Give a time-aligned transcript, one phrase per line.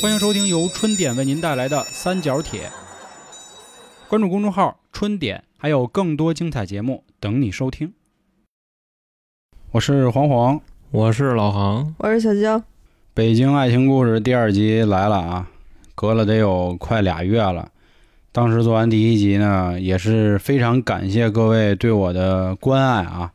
[0.00, 2.70] 欢迎收听由春点为您带来的三角铁。
[4.08, 7.92] 关注公众号“春点”，还有更多精彩节目等你收听。
[9.72, 10.60] 我是黄黄，
[10.92, 12.62] 我是老航，我是小娇。
[13.12, 15.50] 北京爱情故事第二集来了啊！
[15.96, 17.68] 隔了得有快俩月了。
[18.30, 23.32] 当时做完第一集呢，也是非常感谢各位对我的关爱啊！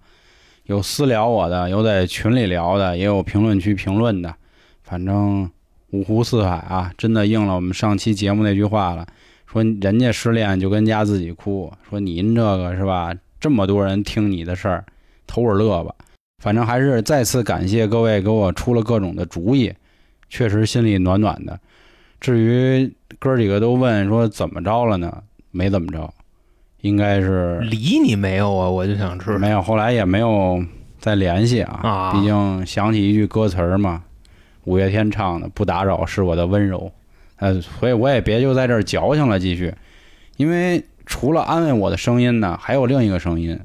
[0.67, 4.33] 有私聊我的，有在群里聊的，也有评论区评论的，
[4.81, 5.51] 反正
[5.93, 9.05] 五湖四海啊，真的应了我们上期节目那句话了，
[9.45, 13.13] 说人家失恋就跟家自己哭，说您这个是吧？
[13.39, 14.83] 这么多人听你的事儿，
[15.27, 15.93] 偷着乐吧。
[16.41, 19.71] 反正还是再次感谢各位给我出了各种的主意，
[20.29, 21.59] 确实心里暖暖的。
[22.19, 25.21] 至于哥几个都问说怎么着了呢？
[25.51, 26.11] 没怎么着，
[26.81, 28.67] 应该是理你没有啊？
[28.67, 30.59] 我就想知道，没有，后来也没有
[30.97, 31.79] 再联系啊。
[31.83, 34.03] 啊毕竟想起一句歌词儿嘛，
[34.65, 36.91] 五月天唱的“不打扰是我的温柔”，
[37.37, 39.73] 呃，所以我也别就在这儿矫情了，继续。
[40.37, 43.59] 因为除了安慰我的声音呢，还有另一个声音，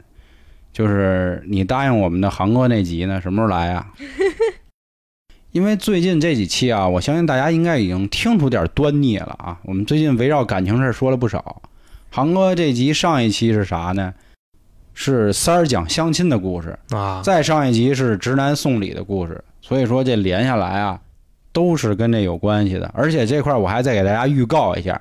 [0.73, 3.87] 就是你答应我们的航哥那集呢，什么时候来啊？
[5.53, 9.59] 因为最近这几期啊，我相信大家应该已经听出点端倪了啊。
[9.63, 11.63] 我们最近围绕感情事儿说了不少。
[12.11, 14.13] 航哥这集上一期是啥呢？
[15.01, 19.41] 是三儿讲相亲的故事，啊，再上一集是直男送礼的故事。
[19.63, 20.99] 所以说这连下来啊，
[21.53, 22.91] 都是跟这有关系的。
[22.93, 25.01] 而且这块儿我还再给大家预告一下，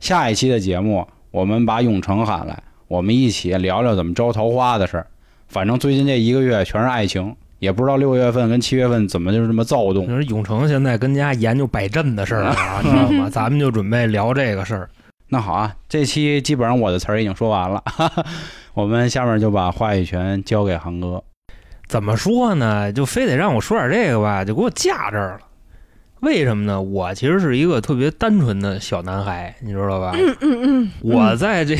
[0.00, 5.06] 下一期的节目我们把永成喊来，我们一起聊聊怎么招桃花的事儿。
[5.46, 10.08] 反正最近这一个月全是爱情，也不知道六月份跟七月份怎么就是这么躁动你。
[10.08, 13.28] 说永成现在跟家研究摆阵的事儿啊，知道吗？
[13.28, 14.88] 咱们就准备聊这个事儿。
[15.28, 18.24] 那好啊，这期基本上我的词儿已经说完了，哈哈，
[18.74, 21.22] 我们下面就把话语权交给航哥。
[21.86, 22.92] 怎么说呢？
[22.92, 25.40] 就非得让我说点这个吧，就给我架这儿了。
[26.20, 26.80] 为什么呢？
[26.80, 30.12] 我其实是一个特别单纯的小男孩，你知道吧？
[30.18, 31.76] 嗯嗯嗯我在这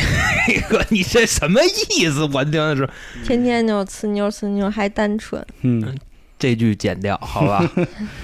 [0.68, 1.60] 个， 你这什么
[1.98, 2.28] 意思？
[2.32, 2.88] 我听的是
[3.24, 5.44] 天天就呲妞呲妞，还单纯。
[5.62, 5.96] 嗯，
[6.38, 7.68] 这句剪掉，好吧？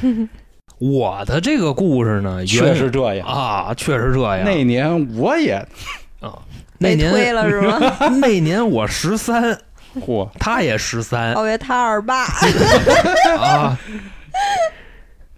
[0.78, 3.27] 我的这个故事呢，确实这样。
[3.27, 4.45] 啊，确实这样。
[4.45, 5.66] 那年我也，
[6.83, 7.79] 那年了是吗？
[8.21, 9.57] 那年我十三，
[10.01, 12.25] 嚯，他也十三我他二八。
[13.39, 13.79] 啊。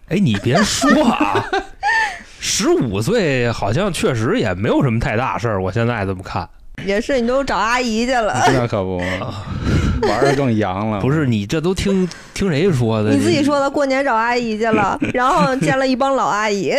[0.08, 1.44] 哎，你别说啊，
[2.38, 5.60] 十五岁好像确实也没有什么太大事儿。
[5.62, 6.48] 我现在这么看，
[6.84, 8.40] 也是，你都找阿姨去了。
[8.52, 9.02] 那可不，
[10.02, 11.00] 玩的更洋了。
[11.00, 13.10] 不是你这都听听谁说的？
[13.10, 16.72] 你自己说的，过年找阿姨去了， 然后见了一帮老阿姨。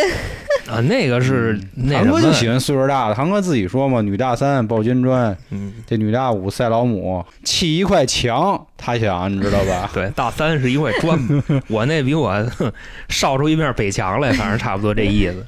[0.68, 9.90] 啊，那个是那什航哥就喜，欢岁数大的，航哥自己说嘛，女大三抱金砖，嗯，这女大五赛老母，砌一块墙，他想你知道吧？
[9.92, 11.18] 对，大三是一块砖，
[11.68, 12.72] 我那比我哼
[13.08, 15.44] 烧出一面北墙来，反正差不多这意思。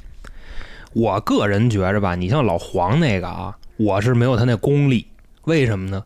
[0.93, 5.07] 我个人觉着吧，你像老黄那个啊，我是没有他那功力，
[5.45, 6.03] 为什么呢？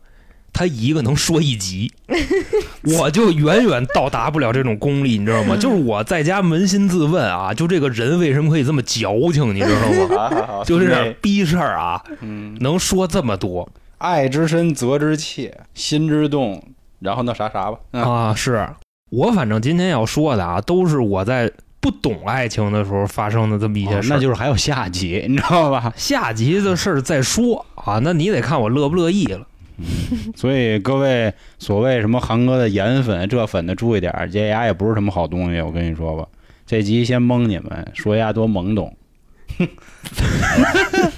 [0.53, 1.91] 他一个能说一集，
[2.97, 5.55] 我就远远到达不了这种功力，你知道吗？
[5.59, 10.63] 就是我在家扪心自问啊，就这个人为什么可以这么矫情，你知道吗？
[10.65, 13.67] 就这点逼事儿啊，嗯，能说这么多
[13.97, 16.63] 爱之深，责之切，心之动，
[16.99, 18.35] 然后那啥啥吧，啊，啊！
[18.35, 18.67] 是
[19.09, 24.15] 我反正今天要说的啊，都是我在不懂爱情的时候发生的这么一些哦事儿。
[24.15, 25.93] 那就是还有下集，你知道吧？
[25.95, 29.47] 下集的事儿再说啊，那你得看我乐不乐意了。
[30.35, 36.27] 所以各位所谓什么韩哥的颜粉这粉的注意点儿，这丫也不是什么好东西，我跟你说吧。
[36.65, 38.95] 这集先蒙你们，说丫多懵懂。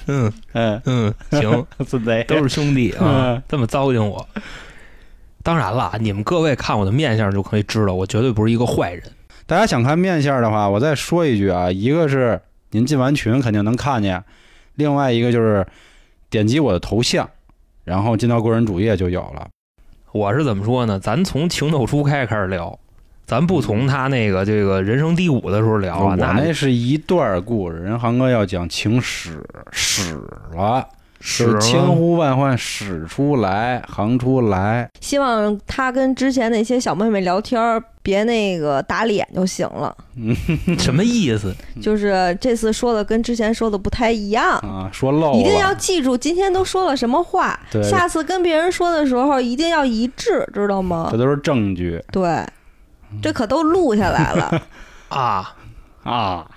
[0.06, 4.26] 嗯 嗯，嗯，行， 自卑，都是兄弟啊嗯，这么糟践我。
[5.42, 9.02] 当然了，你们各位看我的面相就可以知道，我绝对不是一个坏人。
[9.46, 14.24] 大家想看面相的话，我再说一句啊，一个是您进完群肯定能看见，
[14.74, 15.64] 另外一个就是
[16.28, 17.28] 点击我的头像，
[17.84, 19.46] 然后进到个人主页就有了。
[20.12, 20.98] 我是怎么说呢？
[20.98, 22.78] 咱从情窦初开开始聊，
[23.26, 26.04] 咱不从他那个这个人生低谷的时候聊啊。
[26.10, 29.42] 我那那是一段故事，人航哥要讲情史
[29.72, 30.20] 史
[30.54, 30.86] 了，
[31.20, 34.88] 是是千呼万唤始出来，行出来。
[35.00, 39.96] 希望他跟之前那些小妹妹聊天儿，别那个打脸就行了。
[40.78, 41.52] 什么意思？
[41.80, 44.58] 就是这次说的跟之前说的不太一样。
[44.58, 51.16] 啊，说漏了，一定要记住今天都说了什么话，下次跟别人说的时候一定要一致，知道吗这？
[51.16, 52.46] 都是证据对，
[53.22, 54.62] 这可都录下来了。
[55.08, 55.56] 啊，
[56.04, 56.50] 啊。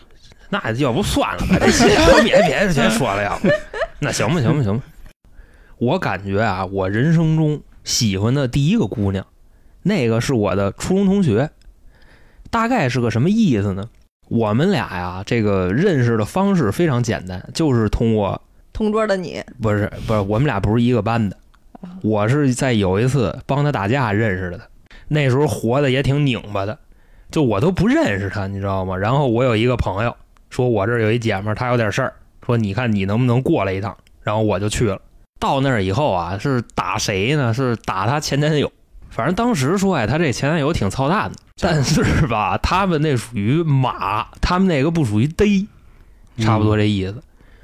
[0.49, 1.87] 那要不算了吧， 这些
[2.23, 3.49] 别别别说了，要不
[3.99, 4.83] 那行吧行吧行吧。
[5.77, 9.25] 我感觉啊，我人生中喜欢的第一个姑娘，
[9.87, 11.49] 那个是我的初中同学。
[12.49, 13.89] 大概是个什么意思呢？
[14.29, 18.41] 我们俩呀，这个认识的方式非常简单，就是通过
[18.71, 21.37] 同桌的你，不是不是，我们俩不是一个班的，
[22.03, 24.65] 我是在有一次帮他打架认识的他，
[25.09, 26.77] 那时候活的也挺拧巴的，
[27.29, 28.95] 就我都不认识他，你知道吗？
[28.95, 30.15] 然后我有一个朋友
[30.49, 32.13] 说，我这儿有一姐们儿，她有点事儿，
[32.45, 34.99] 说你看你能不能过来一趟，然后我就去了。
[35.39, 37.53] 到那儿以后啊，是打谁呢？
[37.53, 38.71] 是打他前男友。
[39.09, 45.67] 反正当时说哎，他这前男友挺操蛋的，但是吧，他们那属于马，他们那个不属于逮，
[46.39, 47.21] 差不多这意思。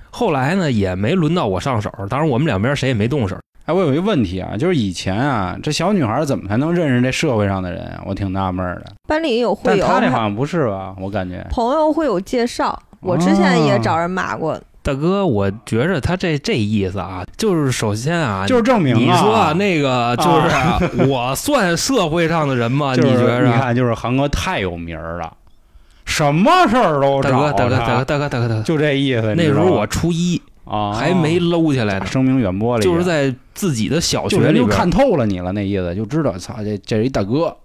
[0.09, 3.37] 后来呢，也没轮到我上手，当然我们两边谁也没动手。
[3.65, 8.03] 哎，我有一个问题啊，就是以前啊，这小女孩怎么才能认识这社会上的人啊？
[8.05, 8.91] 我挺纳闷的。
[9.07, 10.93] 班里有会但友，她这好像不是吧？
[10.99, 12.77] 我感觉朋友会有介绍。
[12.99, 22.93] 我之前也找人骂过，大哥，我觉着他这这意思啊，就是首先啊，就是证明啊，你说啊，那个就是我算社会上的人吗？
[22.97, 23.47] 就是你觉着？
[23.47, 25.33] 你看，就是韩哥太有名儿了，
[26.05, 29.33] 什么事儿都大哥，大哥，大哥，大哥，大哥，大哥，就这意思。
[29.35, 37.55] 那时候我初一啊还没搂起来呢，声名远播了，就是在自己的小学里就看透了你了，那意思就知道，操，这这是一大哥，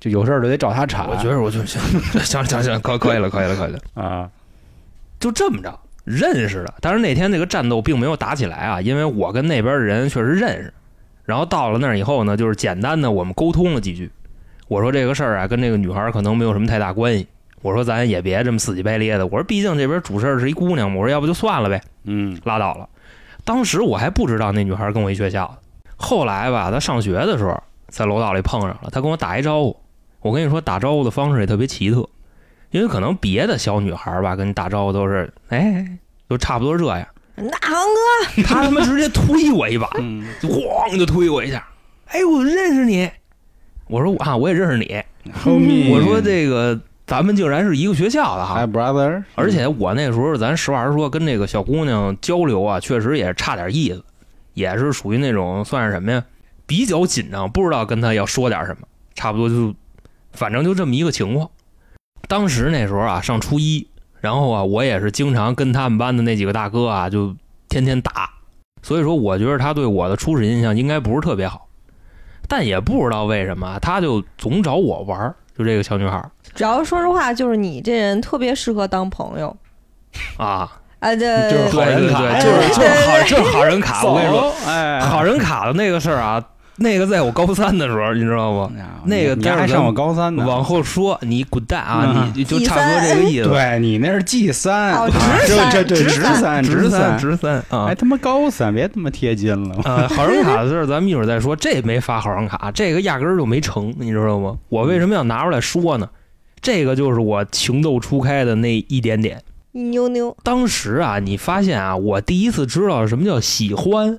[0.00, 1.08] 就有事儿就得找他铲。
[1.08, 1.80] 我觉得，我就 行，
[2.24, 4.28] 行行行，可可以了，可以了，可以了，啊，
[5.20, 6.74] 就这么着认识的。
[6.80, 10.72] 但是那天那个战斗并没有打起来啊，因为我跟那边的人确实认识。
[11.24, 14.10] 然后到了那儿以后呢，就是简单的我们沟通了几句。
[14.68, 17.26] 我说这个事儿啊，跟这个女孩可能没有什么太大关系。
[17.62, 19.26] 我说咱也别这么死乞白咧的。
[19.26, 20.96] 我说毕竟这边主事儿是一姑娘嘛。
[20.96, 22.88] 我说要不就算了呗，嗯拉倒了。
[23.44, 25.58] 当时我还不知道那女孩跟我一学校的。
[25.96, 29.76] 后来吧，她上学的时候在楼道里碰上了，她跟我打一招呼。
[30.20, 32.08] 我跟你说，打招呼的方式也特别奇特，
[32.70, 37.06] 因为可能别的小女孩吧跟你打招呼都是哎，都差不多这样。
[37.34, 41.66] 那航哥，他他妈直接推我一把，嗯，咣就推我一下。
[42.06, 43.10] 哎，我认识你。
[43.86, 45.02] 我说啊，我也认识你。
[45.90, 48.66] 我说这个咱们竟然是一个学校的哈嗨。
[48.66, 54.04] brother，而且我那时候，咱实话实说，跟这个小姑娘交流啊，确实也差点意思，
[54.54, 56.22] 也是属于那种算是什么呀，
[56.66, 59.74] 比较紧张，不知道跟她要说点什么，差不多就，
[60.32, 61.50] 反正就这么一个情况。
[62.30, 63.88] 当时那时候啊，上初一，
[64.20, 67.34] 然后啊，我也是经常跟他们班的那几个大哥啊，就
[67.68, 68.30] 天天打，
[68.82, 71.66] 所以说我觉得他对我的初始印象应该不是特别好，
[72.46, 76.30] 但也不知道为什么，他就总找我玩儿，就这个小女孩儿。
[76.54, 79.56] 只要说实话，就是你这人特别适合当朋友。
[80.36, 80.70] 啊。
[81.00, 84.04] 啊，对就是好对对人卡对，就是就是好就是好人卡。
[84.04, 86.44] 我跟你说，走，哎，好人卡的那个事儿啊，
[86.82, 88.72] 那个在我高三的时候，你知道不？
[89.04, 92.24] 那个你还上我高三呢，往后说，你滚蛋啊！
[92.26, 93.50] 嗯你就差不多这个意思。
[93.50, 95.18] 对你那是 G 三，直
[95.54, 97.94] 三这这对直三直三直三啊还。
[97.94, 99.76] 他妈高三，别他妈贴金了。
[99.82, 101.54] 啊，好人卡的事儿，咱们一会儿再说。
[101.54, 104.56] 这没发好人卡，这个压根儿就没成，你知道吗？
[104.70, 106.08] 我为什么要拿出来说呢？
[106.62, 109.42] 这个就是我情窦初开的那一点点。
[109.72, 114.18] 妞妞，当时啊，你发现啊，我第一次知道什么叫喜欢，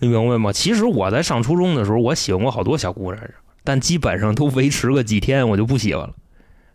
[0.00, 0.52] 你明白吗？
[0.52, 3.22] 其实我在上初中的时候，我喜欢过好多小姑娘，
[3.62, 6.14] 但基本上都维持个几天，我就不喜欢了，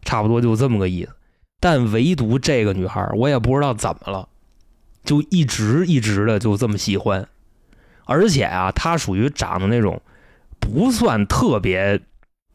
[0.04, 1.12] 差不多就这么个意思。
[1.60, 4.30] 但唯独这个女孩，我也不知道怎么了，
[5.04, 7.28] 就一直一直的就这么喜欢，
[8.06, 10.00] 而且啊，她属于长得那种
[10.60, 12.00] 不算特别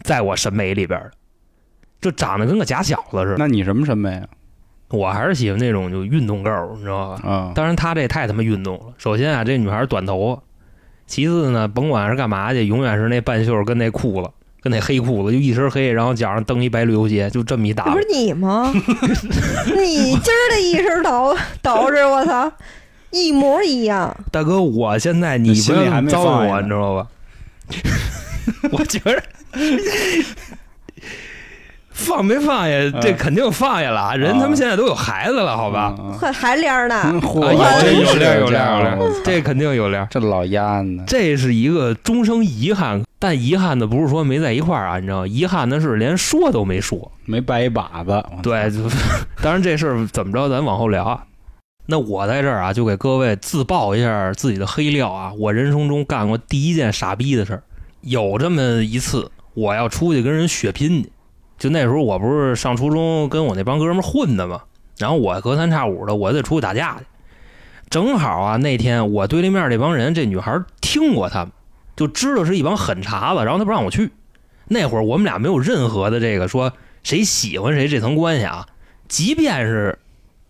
[0.05, 1.11] 在我审美里边的，
[2.00, 3.37] 就长得跟个假小子似的。
[3.38, 4.28] 那你什么审美啊？
[4.91, 7.29] 我还是喜欢那种就运动够，你知道吧？
[7.29, 8.94] 啊，当然，她这太他妈运动了。
[8.98, 10.43] 首先啊，这女孩短头发；
[11.10, 14.31] 其次呢，甭管是干嘛去，永远是那半袖跟那裤子，
[14.62, 18.06] 跟那黑裤子，就一身黑，然后脚上蹬一白旅游鞋，就这么一打不是。
[18.12, 18.70] 你吗？
[18.72, 22.52] 你今儿的一身捯捯饬，我操，
[23.10, 24.17] 一模一样。
[24.31, 27.08] 大哥，我现在你不心里还要糟蹋我，你知道吧？
[28.70, 29.20] 我觉得
[32.01, 34.15] 放没放下，这嗯肯定放下了啊。
[34.15, 35.95] 人他们现在都有孩子了，好吧？
[35.99, 36.13] 嗯？
[36.19, 37.21] 还还连呢，有
[37.81, 40.07] 真有亮有这肯定有亮。
[40.11, 41.05] 这老鸭呢？
[41.07, 45.27] 这是一个终生遗憾，但遗憾的不是说没在一块儿啊，你知道吗？
[45.27, 47.13] 遗憾的是连说都没说。
[47.27, 48.25] 没掰一把子。
[48.43, 48.79] 对，就
[49.43, 51.23] 当然这事儿怎么着，咱往后聊啊。
[51.87, 55.33] 那我在这儿啊，就给各位自曝一下自己的黑料啊。
[55.39, 57.63] 我人生中干过第一件傻逼的事儿，
[58.03, 61.11] 有这么一次，我要出去跟人血拼去。
[61.60, 64.62] 就那时候我不是上初中跟我那帮哥们儿混的嘛，
[64.96, 67.05] 然后我隔三差五的我得出去打架去。
[67.90, 71.52] 正好啊，那天我对立面这帮人，这女孩听过他们，
[71.96, 74.10] 就知道是一帮狠茬子，然后她不让我去。
[74.69, 78.67] 那会儿我们俩没有任何的这个说谁喜欢谁这层关系啊，
[79.06, 79.98] 即便是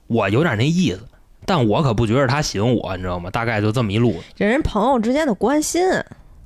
[0.06, 1.00] 我有点那意思，
[1.44, 3.30] 但我可不觉得他喜欢我，你知道吗？
[3.30, 4.14] 大概就这么一路。
[4.36, 5.82] 这人朋友之间的关心，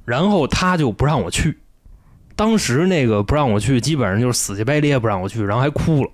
[0.07, 1.59] 然后他就不让我去，
[2.37, 6.11] 当时那个不让我去，基本上就是死乞白咧不让我去，然后还哭了。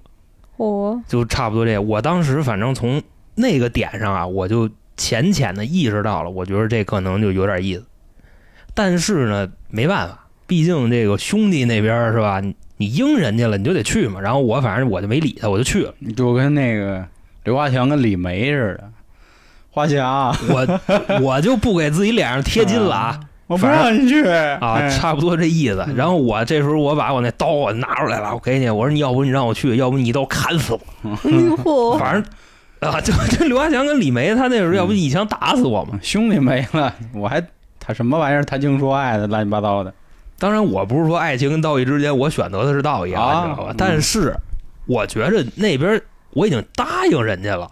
[0.57, 1.79] 哦，就差不多这。
[1.79, 3.03] 我当时反正从
[3.35, 7.85] 那个点上啊，我就浅浅的意识到了，我觉得这可能就有点意思。
[8.75, 12.41] 但是呢，没办法，毕竟这个兄弟那边是吧？
[12.41, 14.21] 你你应人家了，你就得去嘛。
[14.21, 15.95] 然后我反正我就没理他，我就去了。
[16.15, 17.07] 就跟那个
[17.45, 18.91] 刘华强跟李梅似的。
[19.71, 25.85] 华强，我我就不给自己脸上贴金了啊我不让你去啊，哎差不多这意思。
[25.89, 30.79] 嗯然后我这时候我把我那刀我拿出来了，我给你，我说你要不你让我去，要不你一刀砍死
[31.65, 31.99] 我。
[31.99, 32.25] 反正
[32.79, 35.99] 啊，就 就刘华强跟李梅，他那时候要不一枪打死我嘛。
[36.01, 37.45] 兄弟没了，我还
[37.81, 39.93] 他什么玩意儿谈情说爱的，乱七八糟的。
[40.39, 43.75] 当然，我不是说爱情跟道义之间我选择的是道义啊，啊你知道吧嗯？
[43.77, 44.33] 但是
[44.87, 46.01] 我觉着那边
[46.35, 47.69] 我已经答应人家了。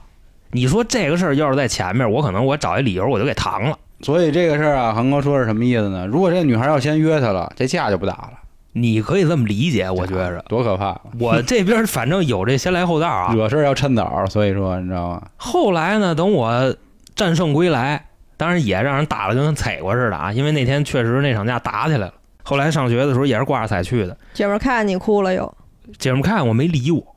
[0.51, 3.79] 你说这个事儿要是在前面，我可能我找一理由我就给搪了。
[4.01, 6.07] 所以这个事儿啊，恒哥说是什么意思呢？
[6.07, 8.33] 如果这女孩要先约他了，这架就不打了。
[8.73, 10.45] 你可以这么理解，我觉着。
[10.47, 11.01] 多可怕！
[11.19, 13.33] 我这边反正有这先来后到啊。
[13.37, 15.23] 惹事儿要趁早，所以说你知道吗？
[15.37, 16.77] 后来呢，等我
[17.17, 22.15] 战胜归来，当然也让人打的跟踩过似的啊，因为那天确实那场架打起来了。
[22.45, 25.53] 后来上学的时候也是挂着彩去的，姐们儿看见你哭了又，
[25.99, 27.17] 姐们看我没理我。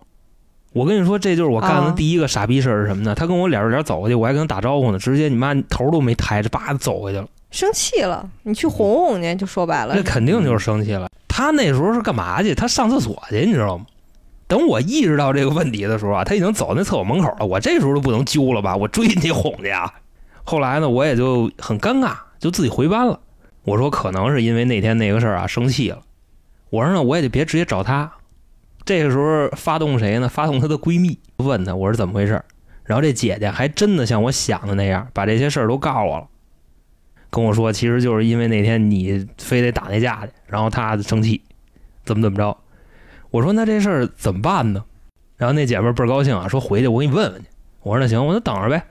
[0.73, 3.13] 我跟你说，这就是我干的啊第一个傻逼事儿是什么呢？
[3.13, 7.27] 他跟我脸对脸走过去，我还跟他打招呼呢，直接你妈头都没抬着，叭走过去了。
[7.49, 11.09] 生气了，你去哄哄去，就说白了那，肯定就是生气了。
[11.27, 12.55] 他那时候是干嘛去？
[12.55, 13.85] 他上厕所去，你知道吗？
[14.47, 17.45] 等我意识到这个问题的时候啊，他已经走那厕所门口了。
[17.45, 18.75] 我这时候都不能揪了吧？
[18.75, 19.93] 我追你去哄去啊！
[20.43, 23.19] 后来呢，我也就很尴尬，就自己回班了。
[23.63, 25.99] 我说可能是因为那天那个事儿啊生气了。
[26.69, 28.11] 我说呢，我也就别直接找他。
[28.85, 30.27] 这个时候发动谁呢？
[30.27, 32.45] 发动她的闺蜜，问她我是怎么回事儿。
[32.83, 36.27] 然后这姐姐还真的像我想的那样，把这些事儿都告诉我了。
[37.29, 41.41] 跟我说，其实就是因为那天你非得打那架去，然后她生气，
[42.03, 42.57] 怎么怎么着。
[43.29, 44.83] 我说那这事儿怎么办呢？
[45.37, 47.47] 然后那姐们儿倍儿高兴啊，说回去我给你问问去。
[47.83, 48.83] 我说那行，我就等着呗。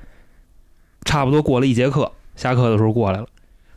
[1.04, 3.26] 差不多过了一节课，下课的时候过来了，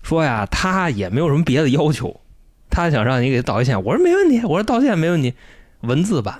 [0.01, 2.19] 说呀他也没有什么别的要求，
[2.69, 3.83] 他想让你给她道一歉。
[3.83, 5.33] 我说没问题，我说道歉没问题，
[5.83, 6.39] 文字版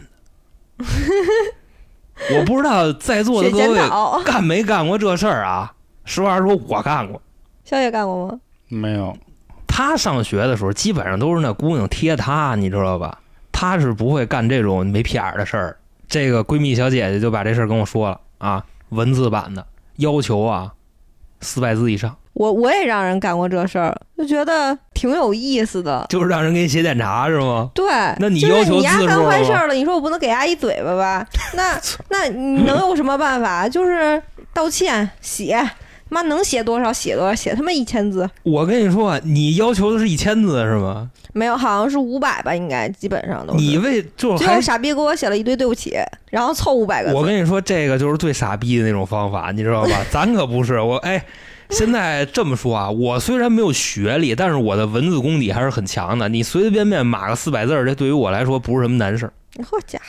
[0.77, 0.85] 的。
[2.37, 3.79] 我不知道在座的各位，
[4.23, 5.73] 干没干过这事儿啊？
[6.05, 7.21] 实话实说，我干过。
[7.63, 8.39] 小姐干过吗？
[8.67, 9.15] 没有，
[9.67, 13.19] 他上学的时候，基本上都是那姑娘贴他，你知道吧？
[13.51, 15.77] 他是不会干这种没屁眼儿的事儿。
[16.07, 19.65] 这个闺蜜小姐姐就把这事儿跟我说了啊，文字版的
[19.97, 20.73] 要求啊，
[21.41, 26.05] 四百字以上，我我也让人干过这事儿，就觉得挺有意思的。
[26.09, 27.69] 就是让人给你写检查是吗？
[27.75, 27.85] 对，
[28.19, 31.25] 那你就是要求你丫干坏事儿了，你说我不能给丫一嘴巴吧？
[31.53, 33.69] 那 那你能有什么办法？
[33.69, 34.21] 就是
[34.51, 35.63] 道歉写，
[36.09, 41.11] 妈能写多少写多少，写他妈一千字我跟你说，你要求的是一千字是吗？
[41.33, 43.59] 没有，好像是五百吧，应该基本上都是。
[43.59, 45.95] 你为就还最后傻逼给我写了一堆对不起，
[46.31, 47.15] 然后凑五百个字。
[47.15, 50.01] 我跟你说，这个就是最傻逼的那种方法，你知道吧？
[50.09, 51.23] 咱可不是我哎。
[51.75, 56.29] 现在这么说啊，我虽然没有学历，但是我的文字功底还是很强的。
[56.29, 59.33] 你随随便便码个四百字儿，这对于我来说不是什么难事儿。
[59.63, 60.03] 好家伙，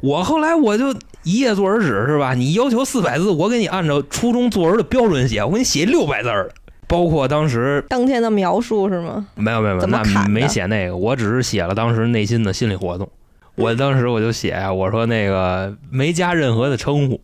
[0.00, 2.32] 我后来我就一页作文纸是吧？
[2.32, 6.50] 你要求四百字，我给你按照初中作文的标准写，我给你写六百字儿。
[6.88, 9.26] 包括当时当天的描述是吗？
[9.34, 13.08] 没有没有没有，那没写那个，我只是写了当时内心的心理活动。
[13.56, 17.20] 我当时我就写啊，我说那个没加任何的称呼，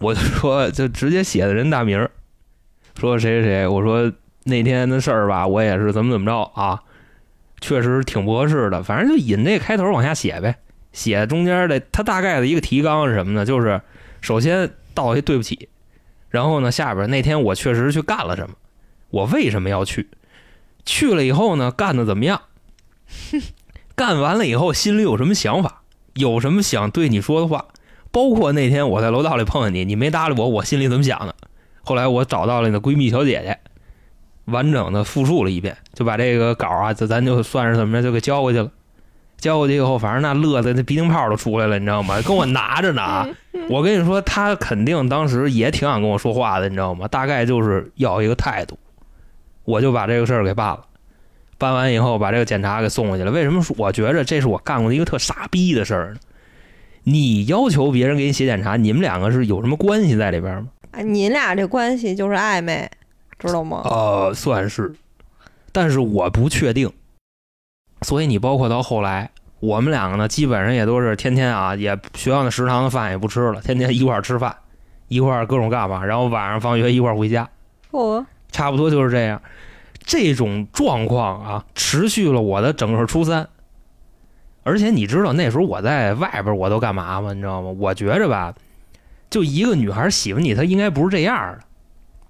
[0.00, 2.10] 我就说就直接写的人大名儿，
[2.94, 4.12] 说谁谁谁，我说
[4.44, 6.82] 那天的事儿吧，我也是怎么怎么着啊，
[7.60, 10.56] 确实挺不合适的，反正就引这开头往下写呗。
[10.92, 13.44] 写中间的他大概的一个提纲是什么呢？
[13.44, 13.80] 就是
[14.20, 15.68] 首先道一对不起，
[16.30, 18.54] 然后呢下边那天我确实去干了什么，
[19.10, 20.08] 我为什么要去，
[20.84, 22.42] 去了以后呢干的怎么样，
[23.96, 25.82] 干完了以后心里有什么想法，
[26.14, 27.66] 有什么想对你说的话，
[28.12, 31.34] 包括那天我在楼道里碰见你，你没搭理我，我心里怎么想的。
[31.84, 33.58] 后来我找到了你的闺蜜小姐姐，
[34.46, 38.70] 完整的复述了一遍，就把这个稿啊，就咱就算是怎么着就给交过去了。
[39.36, 42.18] 交过去以后，反正那乐的那鼻涕泡都出来了，你知道吗？
[42.22, 43.28] 跟我拿着呢啊！
[43.68, 47.06] 我跟你说，他肯定当时也挺想跟我说话的，你知道吗？
[47.08, 48.78] 大概就是要一个态度，
[49.64, 50.80] 我就把这个事儿给办了。
[51.58, 53.30] 办完以后，把这个检查给送过去了。
[53.30, 56.20] 为什么说我觉着这是我干过的一个特傻逼的事儿呢？
[57.02, 60.68] 你要求别人给你写检查，你们两个是有什么关系在里边吗？
[61.04, 62.90] 你俩这关系就是暧昧，
[63.38, 63.82] 知道吗？
[63.84, 64.94] 呃，算是，
[65.70, 66.90] 但是我不确定。
[68.02, 69.30] 所以你包括到后来，
[69.60, 74.54] 我们两个呢，基本上也都是天天啊，也学校的食堂的饭也不吃了，天天一块儿吃饭，
[75.08, 77.48] 一块儿各种干嘛，然后晚上放学一块儿回家，
[77.90, 79.40] 我差不多就是这样。
[80.06, 83.48] 这种状况啊，持续了我的整个初三。
[84.62, 87.32] 而且你知道那时候我在外边我都干嘛吗？
[87.32, 87.70] 你知道吗？
[87.78, 88.54] 我觉着吧，
[89.30, 91.60] 就一个女孩喜欢你，她应该不是这样的。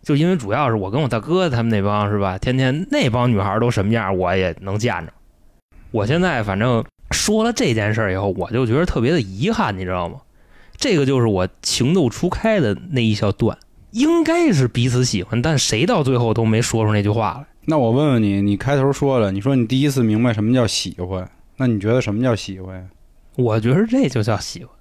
[0.03, 5.13] 就因为主要是我跟我大哥他们那帮是吧，天天那帮女孩都什么样，我也能见着。
[5.91, 10.21] 我现在反正说了这件事儿以后，我就觉得特别的遗憾，你知道吗？
[10.77, 13.57] 这个就是我情窦初开的那一小段，
[13.93, 17.47] 应该是彼此喜欢，但谁到最后都没说出那句话来。
[17.67, 22.85] 那我问问你，你开头说了，你说你第一次明白什么叫喜欢，那你觉得什么叫喜欢呀？
[23.37, 24.75] 我觉得这就叫喜欢，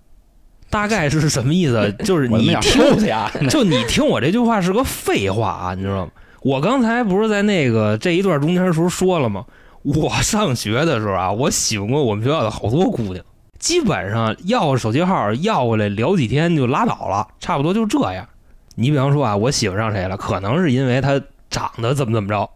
[0.74, 1.94] 大概是什么意思？
[2.03, 2.82] 就是你听！
[3.48, 6.12] 就你听我这句话是个废话啊，你知道吗？
[6.42, 9.46] 我刚才不是在那个这一段中间的时候说了吗？
[9.84, 13.24] 我上学的时候啊，我喜欢过我们学校的好多姑娘，
[13.60, 18.27] 基本上要手机号要过来聊几天就拉倒了，差不多就这样。
[18.75, 22.50] 你比方说啊，我喜欢上谁了，可能是因为他长得怎么怎么着，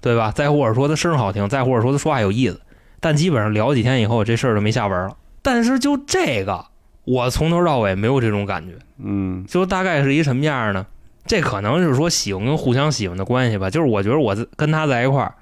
[0.00, 0.32] 对吧？
[0.32, 2.60] 再或者说他声好听，再或者说他说话有意思，
[2.98, 5.16] 但基本上聊几天以后，这事儿就没下文了。
[5.42, 6.66] 但是就这个，
[7.10, 8.74] 我从头到尾没有这种感觉。
[9.02, 10.86] 嗯就大概是一什么样呢？
[11.26, 13.70] 这可能是说喜欢跟互相喜欢的关系吧。
[13.70, 15.34] 就是我觉得我在跟他在一块儿，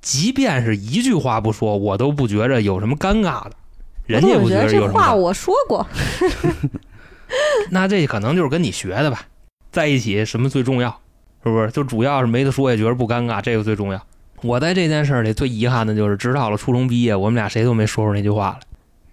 [0.00, 3.52] 即便是一句话不说，我都不觉着有什么尴尬的，
[4.06, 4.92] 人家也不觉得有什么尴尬。
[4.92, 5.86] 话我说过
[7.70, 9.22] 那这可能就是跟你学的吧，
[9.70, 10.90] 在一起什么最重要？
[11.44, 11.70] 是不是？
[11.70, 14.00] 就主要是没得说，也觉得不尴尬，这个最重要。
[14.42, 18.66] 我在这件事儿里最遗憾的就是，直到了初中毕业，我们俩谁都没说出那句话来。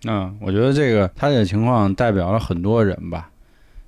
[0.06, 3.30] 嗯，我觉得这个他这个情况代表了很多人吧，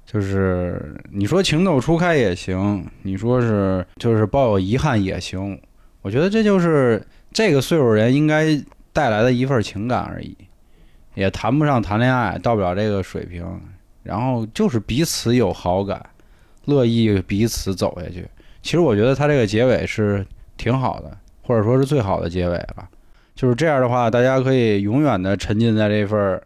[0.05, 5.59] 就是你说情窦初开也行，你说是就是抱有遗憾也行，
[6.01, 8.59] 我觉得这就是这个岁数人应该
[8.91, 10.35] 带来的一份情感而已，
[11.13, 13.45] 也谈不上谈恋爱，到不了这个水平，
[14.01, 16.03] 然后就是彼此有好感，
[16.65, 18.27] 乐意彼此走下去。
[18.63, 20.25] 其实我觉得他这个结尾是
[20.57, 22.89] 挺好的，或者说是最好的结尾了。
[23.39, 26.43] 就是这样的话，大家可以永远的沉浸在这份儿，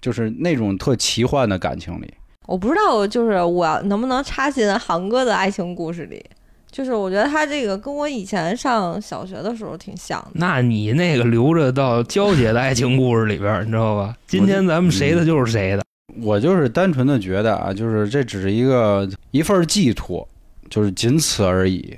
[0.00, 2.14] 就是那种特奇幻的感情里。
[2.46, 6.20] 我不知道，就是我能不能插进航哥的爱情故事里。
[6.68, 10.30] 就是我觉得他这个跟我以前上小学的时候挺像的。
[10.32, 14.12] 那你那个留着到娇姐的爱情故事里边儿，你知道吧？
[14.26, 15.84] 今天咱们谁的就是谁的。
[16.20, 20.26] 我就是单纯的觉得啊，就是这只是一个一份寄托，
[20.68, 21.96] 就是仅此而已。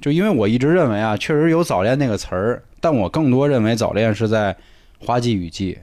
[0.00, 4.56] 就因为我一直认为啊，确实有早恋那个词儿，但我更多认为早恋是在
[4.98, 5.78] 花季雨季，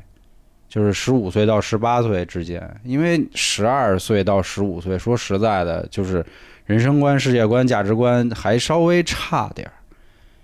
[0.68, 2.82] 就是十五岁到十八岁之间。
[2.84, 6.26] 因为十二岁到十五岁，说实在的，就是
[6.66, 9.74] 人生观、世界观、价值观还稍微差点儿。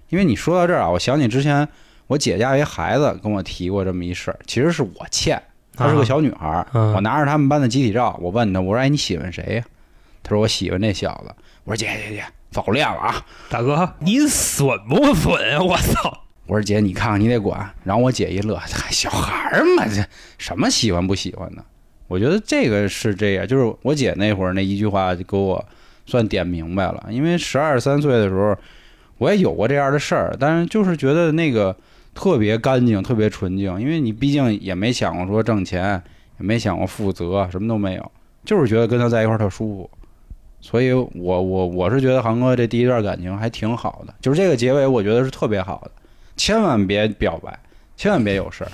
[0.10, 1.68] 因为你说到这儿啊，我想起之前
[2.06, 5.42] 我姐家有一孩子跟我提过这么一事儿，其实是我欠。
[5.76, 9.63] 她是个小女孩儿，嗯我拿着他们班的集体照，我问她，我说：“哎，你喜欢谁呀？”
[10.22, 11.34] 她说：“我喜欢那小子。”
[11.66, 15.63] 我说：“姐姐姐，早恋了啊大哥，你损不损啊？
[15.63, 18.60] 我操！！”我说：“姐，你看看你得管。”然后我姐一乐：“，
[18.91, 20.03] 小孩嘛，这
[20.38, 21.63] 什么喜欢不喜欢的？”
[22.08, 25.63] 我觉得这个是这样，就是我姐那会儿那一句话就给我
[26.06, 27.08] 算点明白了。
[27.10, 28.56] 因为十二三岁的时候，
[29.17, 31.75] 我也有过这样的事儿，但是就是觉得那个
[32.13, 33.79] 特别干净，特别纯净。
[33.79, 36.01] 因为你毕竟也没想过说挣钱，
[36.39, 38.12] 也没想过负责，什么都没有，
[38.43, 39.89] 就是觉得跟他在一块儿特舒服。
[40.62, 45.91] 所以我我我是觉得航哥这第一段感情还挺好的，就是这个结尾我觉得是特别好的，
[46.36, 47.58] 千万别表白，
[47.96, 48.72] 千万别有事儿。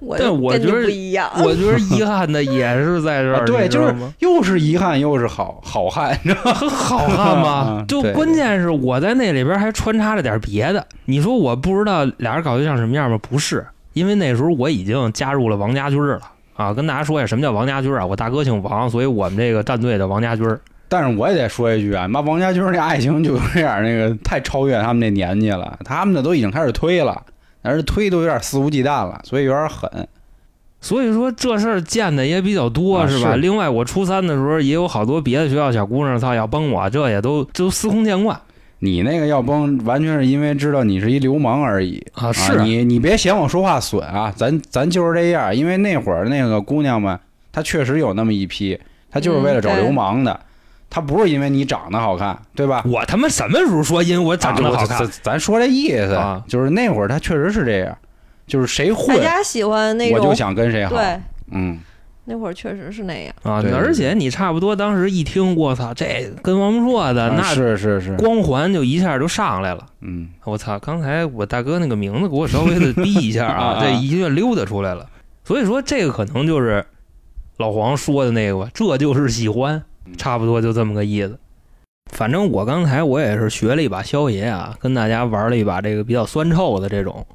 [0.00, 1.30] 我但我觉得不一样。
[1.38, 3.94] 我觉得遗憾的也是在这儿， 啊对就是？
[4.18, 6.54] 又是遗憾又是好 好汉，你知道吗？
[6.68, 10.86] 好汉吗就关键是我在那里边还穿插了点别的。
[11.06, 13.18] 你说我不知道俩人搞对象什么样吗？
[13.22, 16.20] 不是，因为那时候我已经加入了王家军了
[16.54, 16.74] 啊。
[16.74, 18.04] 跟大家说一下，什么叫王家军啊？
[18.04, 20.46] 我大哥姓王，所以我们这个战队的王家军。
[20.90, 27.22] 但是我也得说一句啊，妈王家军那爱情就有点那个太超越他们那年纪了，他们的都已经开始推了，
[27.62, 29.88] 但是推都有点肆无忌惮了，所以有点狠。
[30.80, 33.34] 所以说这事儿见的也比较多，啊是吧？
[33.34, 38.40] 是另外，我初三的时候也有好多别的学校小姑娘，操要崩我，这也都都司空见惯
[38.78, 42.32] 你那个要崩，完全是因为知道你是一流氓而已啊。
[42.32, 47.20] 是啊你你别嫌我说话损啊，咱咱就是这样，因为那会儿那个姑娘们，
[47.52, 50.40] 她确实有那么一批，她就是为了找流氓的，
[50.90, 52.82] 她不是因为你长得好看，对吧？
[52.84, 55.32] 我他妈什么时候说因为我长得好看啊咱？
[55.32, 57.96] 咱说这意思啊就是那会儿他确实是这样，
[58.46, 60.90] 就是谁混大混，家喜欢那种我就想跟谁好。
[60.96, 61.20] 对，
[61.52, 61.78] 嗯，
[62.24, 63.34] 那会儿确实是那样。
[63.42, 69.86] 啊，而且你差不多当时一听，我操，这跟王木硕的啊那是是是，光环就一下就上来了。
[70.00, 70.78] 嗯，我操！
[70.80, 75.06] 刚才我大哥那个名字给我稍微的逼一下啊，啊 这一下溜达出来了。
[75.44, 76.84] 所以说这个可能就是
[77.58, 79.82] 老黄说的那个吧，这就是喜欢，嗯
[80.16, 81.38] 差不多就这么个意思。
[82.12, 87.26] 反正我刚才我也是学了一把萧爷啊，跟大家玩了一把这个比较酸臭的这种。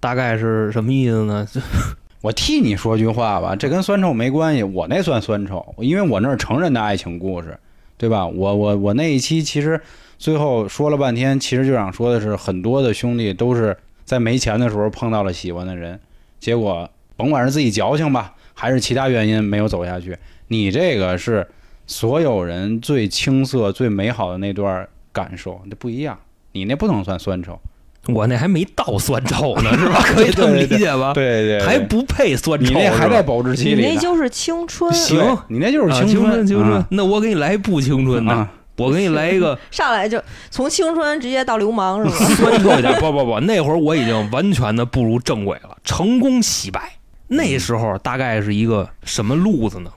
[0.00, 1.46] 大概是什么意思呢？
[2.20, 7.58] 我替你说句话吧，这跟酸臭没关系，我那算酸臭，因为我那是成人的爱情故事，
[7.96, 8.26] 对吧？
[8.26, 9.80] 我我我那一期其实
[10.18, 15.98] 最后说了半天，其实就想说的是，很多的兄弟都是在没钱的时候碰到了喜欢的人，
[16.38, 20.16] 结果甭管是自己矫情吧，还是其他原因没有走下去。
[20.48, 21.46] 你这个是
[21.86, 26.18] 所有人最青涩、最美好的那段感受，那不一样。
[26.52, 27.58] 你那不能算酸臭，
[28.06, 30.00] 我那还没到酸臭呢， 是吧？
[30.02, 31.12] 可以这么理解吧？
[31.12, 33.94] 对对还不配酸臭，你那还在保质期你里你。
[33.94, 36.86] 那就是青春，行你那就是啊青春，青春啊。
[36.90, 40.20] 那我给你来一不青春的，啊我给你来一个 上来就
[40.50, 42.16] 从青春直接到流氓是吧？
[42.36, 42.92] 酸臭一点。
[42.98, 46.92] 不不不，那会儿我已经完全的步入正轨了，成功洗白。
[47.28, 49.90] 那时候大概是一个什么路子呢？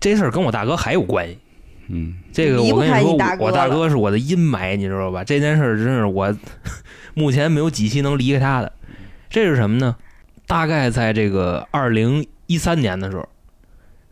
[0.00, 1.38] 这事儿跟我大哥还有关系。
[1.88, 5.24] 嗯，这个我跟你说，你大我大哥是我的阴霾，你知道吧？
[5.24, 6.34] 这件事儿真是我
[7.14, 8.70] 目前没有几期能离开他的。
[9.30, 9.96] 这是什么呢？
[10.46, 13.26] 大概在这个二零一三年的时候，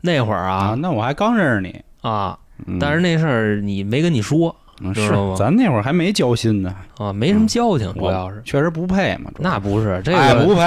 [0.03, 9.31] 那会儿啊，啊那我还刚认识你，啊，嗯但是那事儿你没跟你说嗯知道吗是咱那会儿还没交心呢，啊，没什么交情，主要是确实不配嘛。
[9.39, 10.61] 那不是这哎个不配，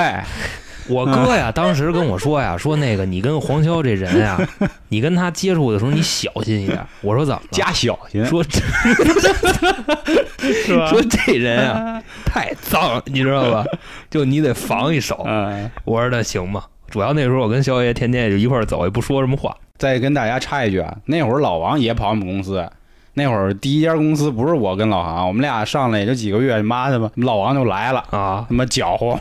[0.89, 4.38] 我哥呀，当时跟我说呀，说那个你跟黄潇这人呀，
[4.89, 6.80] 你跟他接触的时候你小心一点。
[7.02, 7.47] 我说怎么了？
[7.52, 8.60] 加小心，说这
[10.88, 13.63] 说这人啊太脏，你知道吧？
[14.10, 15.23] 就你得防一手。
[15.28, 16.65] 嗯，我说那行吧。
[16.89, 19.56] 主要那时候我跟肖爷天天也就一块走，也不说什么话。
[19.78, 22.67] 再跟大家插一句啊，那会儿老王也跑我们公司，
[23.19, 29.19] 那会儿第一家公司不是我跟老航，我们俩上来也就几个月，妈的吧，老王就来了，啊，他妈搅和，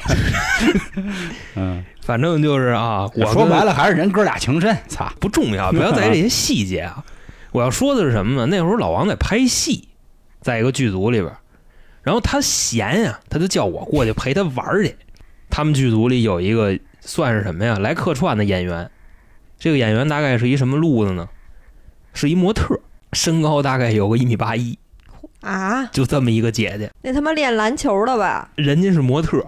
[1.57, 7.05] 嗯，反正就是啊，我说白了还是人哥俩情深，操，不重要，不要在意这些细节啊。
[7.51, 8.47] 我要说的是什么呢？
[8.47, 9.89] 那会儿老王在拍戏，
[10.41, 11.39] 在一个剧组里边儿，
[12.03, 14.95] 然后他闲呀、他就叫我过去陪他玩儿去。
[15.51, 17.77] 他们剧组里有一个算是什么呀？
[17.81, 18.89] 来客串的演员，
[19.59, 21.29] 这个演员大概是一什么路子呢？
[22.15, 22.81] 是一模特儿，
[23.19, 24.79] 身高大概有个一米八一，
[25.41, 26.89] 啊，就这么一个姐姐。
[27.03, 28.49] 那他妈练篮球的吧？
[28.55, 29.47] 人家是模特儿，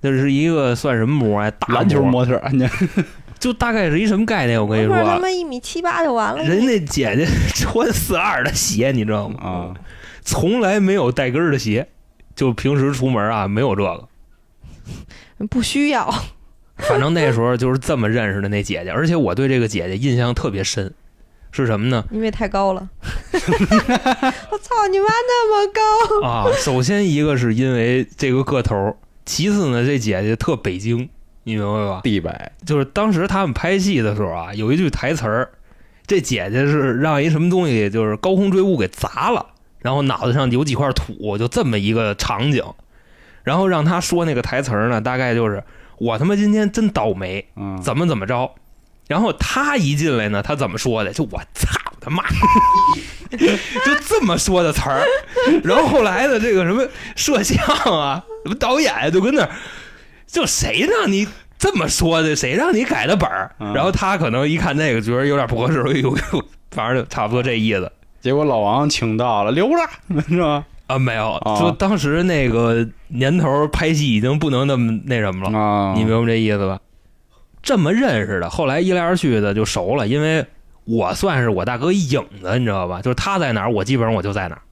[0.00, 1.48] 那是一个算什么模啊？
[1.52, 2.68] 大篮球模，特，你
[3.38, 4.60] 就大概是一什么概念？
[4.60, 6.48] 我跟你不是他，妈一米七八就完了吗？
[6.48, 9.40] 人家姐姐穿四二的鞋，你知道吗？
[9.40, 9.74] 啊，
[10.22, 11.86] 从来没有带跟儿的鞋，
[12.34, 14.08] 就平时出门啊没有这个。
[15.48, 16.12] 不需要。
[16.78, 20.92] 反正那时候就是这么认识的那姐姐，而且我对这个姐姐印象特别深，
[21.52, 22.04] 是什么呢？
[22.10, 22.88] 因为太高了。
[23.32, 26.26] 我操你妈那么高！
[26.26, 31.08] 啊，首先一个是因为这个个头，其次呢，这姐姐特北京，
[31.44, 32.00] 你明白吧？
[32.02, 35.50] 地北，就是当时他们拍戏的时候啊，有一句台词儿，
[36.06, 39.46] 这姐姐是让一什么东西就是高空坠物给砸了，
[39.78, 42.64] 然后脑袋上有几块土，就这么一个场景。
[43.42, 45.64] 然后让她说那个台词儿呢，大概就是
[45.98, 48.54] 我他妈今天真倒霉，嗯，怎么怎么着。
[49.12, 51.12] 然后他一进来呢，他怎么说的？
[51.12, 51.68] 就我操
[52.00, 52.24] 他妈，
[53.30, 55.04] 就这么说的词儿。
[55.62, 57.62] 然后后来的这个什么摄像
[57.94, 59.50] 啊，什么导演就跟那儿，
[60.26, 62.34] 就谁让你这么说的？
[62.34, 63.54] 谁让你改的本儿？
[63.60, 70.64] 嗯然后他可能一看那个，觉得有点不合适，哎呦呦， 反正就差不多这意思结果老王请到了，留着 是吧？
[70.86, 70.98] 啊。
[70.98, 75.58] 没有，啊就当时那个年头拍戏已经不能那么那什么了。
[75.58, 76.78] 啊，你明白这意思吧？
[77.62, 80.44] 这么认识的，后来一来二去的就熟了，因为
[80.84, 83.00] 我算是我大哥一影子，你知道吧？
[83.00, 84.62] 就是他在哪儿，我基本上我就在哪儿，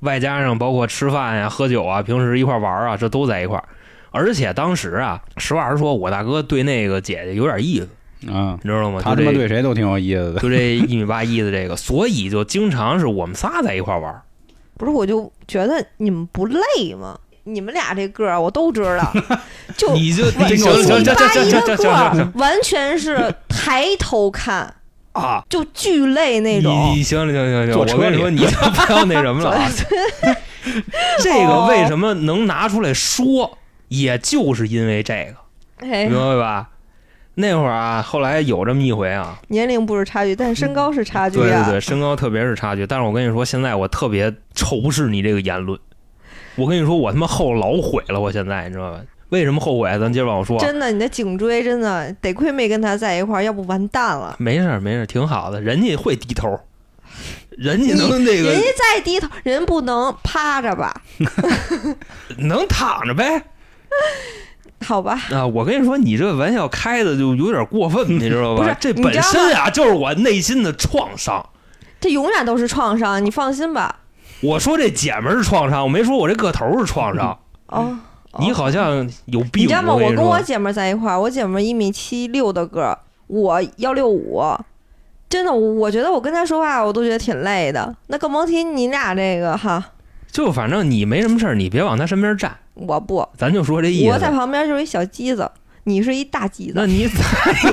[0.00, 3.64] 外加上包括吃饭呀、喝酒啊、平时一块玩儿啊，这都在一块儿。
[4.10, 9.00] 而且当时啊，实话实说，我大哥对那个姐姐有点意思，啊，你知道吗？
[9.02, 14.22] 他他妈对谁都挺有意思的，就这一米八一的这个，所以就经常是我们仨在一块儿玩儿。
[14.76, 17.18] 不是，我就觉得你们不累吗？
[17.48, 19.12] 你们俩这个儿我都知道，
[19.76, 24.74] 就你就你行行行米行行行八一的个行行行儿，完全是抬头看，
[25.12, 25.42] 啊！
[25.48, 26.72] 就巨累那种。
[26.94, 29.70] 你行行行行，坐车里我跟你说，你就不要那什么了啊。
[31.22, 33.58] 这个为什么能拿出来说，
[33.88, 36.68] 也就是因为这个，哎明，白吧？
[37.34, 41.42] 那会儿啊，后来有这么一回啊，年龄不是差距，但身高是差距啊。
[41.42, 42.84] 对对对，身高特别是差距。
[42.86, 45.78] 但是我跟你说，现在我特别仇视你这个言论。
[46.58, 49.00] 我跟你说，我他妈后老悔了，我现在你知道吧？
[49.30, 49.88] 为什么后悔？
[49.98, 50.58] 咱接着往后说。
[50.58, 54.34] 真的，你的颈椎真的得亏没跟他在一块儿，要不完蛋了。
[54.38, 56.58] 没事儿没事儿，挺好的，人家会低头，
[57.50, 61.02] 人家能那个人家再低头，人不能趴着吧？
[62.38, 63.42] 能躺着呗。
[64.86, 68.76] 好吧，啊，我跟你说，你这玩笑开的就有点过分，你知道不是吧？
[68.80, 71.44] 这本身啊就是我内心的创伤。
[72.00, 73.98] 这永远都是创伤，你放心吧。
[74.40, 77.38] 我说这姐们儿是创伤，我没说我这个头是创伤。
[77.66, 77.98] 哦
[78.40, 79.64] 你好像有病。
[79.64, 79.94] 你知道吗？
[79.94, 84.42] 我跟，我姐们儿在一块儿，我姐们儿一米七六的个儿，我幺六五，
[85.28, 87.96] 真的，我觉得我跟她说话，我都觉得挺累的。
[88.08, 89.82] 那更甭提你俩这个哈，
[90.30, 94.10] 就反正你没什么事儿，你别往他身边站，我不，咱就说这意思。
[94.12, 95.50] 我在旁边就是一小鸡子，
[95.88, 97.08] 你是一大鸡子，那你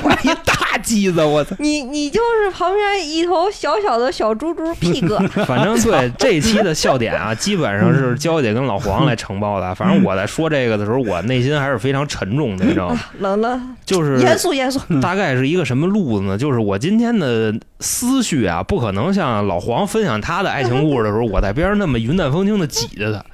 [0.02, 1.54] 我一 大鸡子，我操！
[1.58, 9.74] 你你就是旁边一头小小的小猪猪 屁哥，反正对 这期的笑点啊，基本上是娇姐跟老黄来承包的。
[9.74, 13.00] 反正我在说这个的时候，我内心还是非常沉重的，你知道吗？
[13.18, 14.80] 冷了，就是严肃严肃。
[15.00, 16.38] 大概是一个什么路子呢？
[16.38, 23.24] 就是我今天的思绪啊，不可能像老黄分享他的爱情故事的时候，我在边上那么云淡风轻的挤着他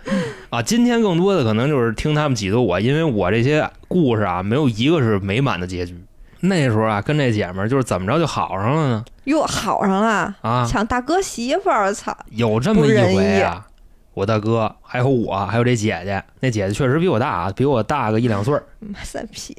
[0.52, 0.62] 啊。
[0.62, 5.96] 今天更多的可能就是听他们挤兑我，因为我这些故事啊，没有一个是美满的结局。
[6.40, 9.04] 那时候啊，跟这姐们儿就是怎么着就好上了呢？
[9.24, 12.16] 哟，好上了，啊，抢大哥媳妇儿，操！
[12.30, 13.64] 有这么一回啊，
[14.12, 18.64] 我大哥还有我，还有这姐姐，那姐姐确实比我大啊，比我大个一两岁儿。
[18.80, 19.56] 妈三 皮，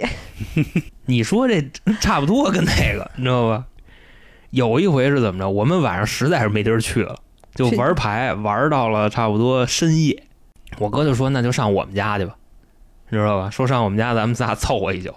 [1.08, 1.65] 你说这
[2.01, 3.63] 差不多跟那个，你知道吧？
[4.49, 5.49] 有一回是怎么着？
[5.49, 7.15] 我们晚上实在是没地儿去了，
[7.56, 10.21] 就去玩牌玩到了差不多深夜。
[10.80, 12.36] 我哥就说：“那就上我们家去吧，
[13.10, 13.50] 你知道吧？
[13.50, 15.14] 说上我们家，咱们仨凑合一宿。”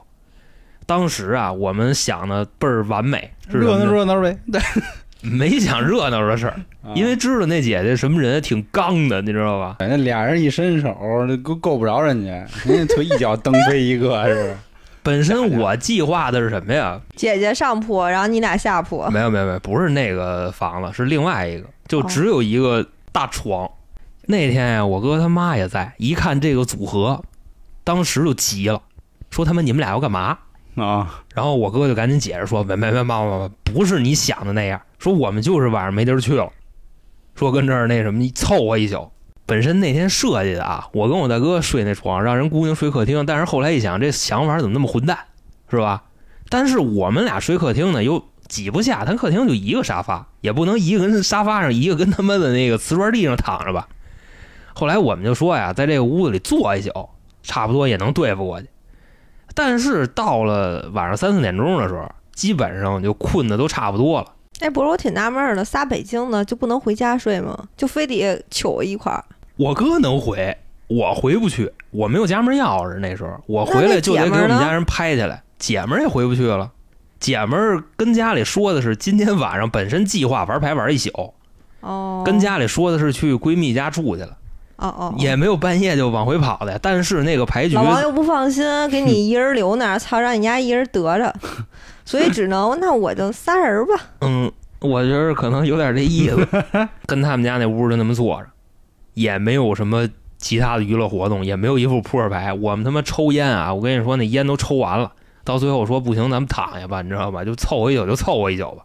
[0.87, 4.39] 当时啊，我们想的倍儿完美，热闹热闹呗。
[4.53, 4.61] 对
[5.23, 9.77] 没想热闹的事儿，啊因为知道那姐姐什么人，挺刚的，你知道吧？
[9.81, 10.95] 哎那俩人一伸手，
[11.27, 12.31] 那够够不着人家，
[12.65, 14.57] 人家腿一脚蹬飞一个，是不是？
[15.03, 17.01] 本身我计划的是什么呀？
[17.17, 23.69] 姐姐上铺，然后你俩下铺，没有没有没有，不是那个房子，是另外一个，就只有一个大床。
[24.27, 27.23] 那天呀，我哥他妈也在，一看这个组合，
[27.85, 28.83] 当时就急了，
[29.31, 30.39] 说他妈你们俩要干嘛？
[30.75, 36.51] 啊，然后我哥就赶紧解释说，没没没妈妈，不是你想的那样，说我们就是晚上没地儿去了，
[37.35, 39.11] 说跟这儿那什么凑合一宿。
[39.47, 45.17] 本身那天设计的啊，我跟我大哥睡那床，让人姑娘睡客厅，但是后来一想，这想法怎么那么混蛋，
[45.71, 46.03] 是吧？
[46.49, 53.87] 但是我们俩睡客厅呢，又挤不下，咱客厅就一个沙发，也不能一个跟沙发上，一个跟他妈的那个瓷砖地上躺着吧。
[54.79, 57.09] 后来我们就说呀，在这个屋子里坐一宿，
[57.43, 58.69] 差不多也能对付过去。
[59.55, 64.27] 但是到了晚上三四点钟的时候，基本上就困的都差不多了。
[64.61, 67.69] 哎，不是，我挺纳闷儿的，仨北京的就不能回家睡吗？
[67.75, 69.25] 就非得求一块儿？
[69.57, 70.55] 我哥能回，
[70.89, 72.99] 我回不去，我没有家门钥匙。
[72.99, 76.71] 那时候我回来就得给我们家人拍下来，姐们儿也回不去了。
[77.19, 81.33] 姐们儿跟家里说的是今天晚上本身计划玩牌玩一宿，
[81.81, 84.37] 哦，跟家里说的是去闺蜜家住去了，
[84.77, 86.79] 哦哦，哦也没有半夜就往回跑的。
[86.81, 91.35] 但是那个牌局老王又不放心， 给你一人留那儿，操，让你家一人得着，
[92.05, 93.95] 所以只能那我就仨人吧。
[94.21, 96.47] 嗯，我觉得可能有点这意思。
[97.07, 98.49] 跟他们家那屋就那么坐着，
[99.15, 100.09] 也没有什么
[100.39, 102.53] 其他的娱乐活动，也没有一副扑克牌。
[102.53, 103.73] 我们他妈抽烟啊！
[103.73, 105.13] 我跟你说，那烟都抽完了，
[105.45, 107.45] 到最后说不行，咱们躺下吧，你知道吧？
[107.45, 108.85] 就凑合一宿就凑合一宿吧。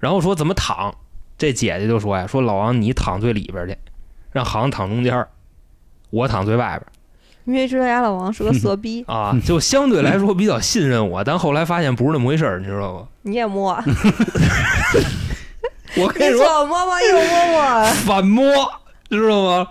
[0.00, 0.94] 然后说怎么躺，
[1.36, 3.76] 这姐姐就说呀，说老王你躺最里边去，
[4.34, 5.28] 让航躺中间儿，
[6.10, 6.86] 我躺最外边儿。
[7.44, 13.06] 因为知道呀，老王是个 色逼，啊，就相对来说比较信任我，但后来发现不是那么回事儿，你知道吗？
[13.22, 13.72] 你也摸，
[15.96, 18.44] 我跟你说，左摸摸右摸摸，反摸，
[19.08, 19.68] 知道吗？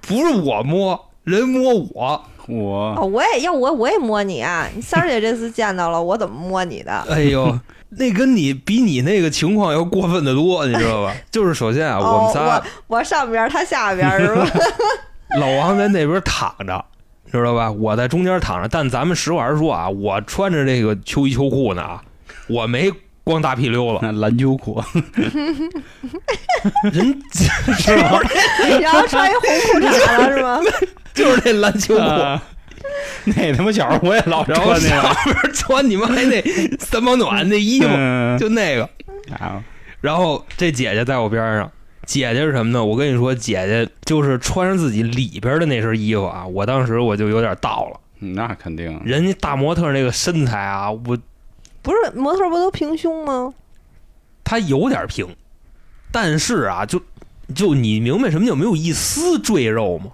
[0.00, 2.24] 不是我摸，人摸我。
[2.48, 4.66] 我哦，我也要我我也摸你啊！
[4.74, 6.92] 你三儿姐这次见到了，我怎么摸你的？
[7.08, 7.56] 哎呦，
[7.90, 11.12] 那跟你比你那个情况要过分的多，你知道吧？
[11.30, 14.46] 就是首先啊，哦，我们仨我我上边，他下边是吧？
[15.38, 16.84] 老王在那边躺着，
[17.30, 17.70] 知道吧？
[17.70, 22.02] 我在中间躺着，但咱们实话实说啊，我穿着这个秋衣秋裤呢啊，
[22.48, 22.90] 我没
[23.24, 24.82] 光大屁溜子，那 篮球裤，
[26.92, 27.20] 人
[27.78, 28.20] 是吧？
[28.80, 30.60] 然后穿一红裤衩了是吗？
[31.12, 32.02] 就是那篮球裤。
[32.90, 36.42] 啊 那他妈小时候我也老穿那上个，面穿你妈还那
[36.78, 38.88] 三保暖那衣服，嗯就那个。
[39.38, 39.62] 啊
[40.00, 41.70] 然后这姐姐在我边上，
[42.06, 42.82] 姐姐是什么呢？
[42.82, 48.00] 我跟你说，姐姐就是穿上自己里边的那身衣服啊，我当时我就有点到了。
[48.20, 51.18] 嗯那肯定，人家大模特那个身材啊，我
[51.82, 53.52] 不是模特不都平胸吗？
[54.42, 55.26] 她有点平，
[56.10, 57.00] 但是啊，就
[57.54, 60.10] 就你明白什么叫没有一丝赘肉吗？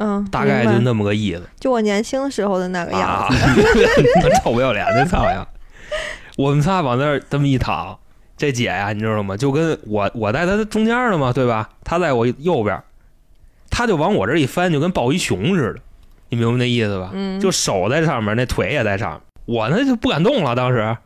[0.00, 3.36] 嗯，大概就那么个意思就我年轻时候的那个样啊子。，
[4.42, 5.46] 臭不要脸的操呀！
[6.36, 7.96] 我们仨往那儿这么一躺，
[8.36, 9.36] 这姐呀，你知道吗？
[9.36, 11.68] 就跟我我在她中间呢嘛，对吧？
[11.84, 12.82] 她在我右边，
[13.70, 15.80] 她就往我这儿一翻，就跟抱一熊似的，
[16.30, 17.10] 你明白那意思吧？
[17.12, 20.56] 嗯，就手在上面，那腿也在上面，我呢就不敢动了。
[20.56, 20.96] 当时，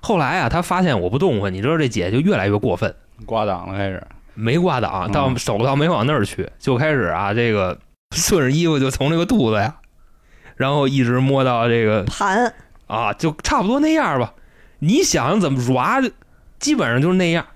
[0.00, 2.94] 后来啊，她发现我不动唤，你知道这姐就越来越过分，
[3.26, 7.78] 挂档了开始，没挂档，嗯到手到没往那儿去，就开始啊这个
[8.14, 9.76] 顺着衣服就从这个肚子呀，
[10.56, 12.52] 然后一直摸到这个盘
[12.86, 14.34] 啊，就差不多那样吧。
[14.80, 16.00] 你想怎么抓，
[16.58, 17.46] 基本上就是那样，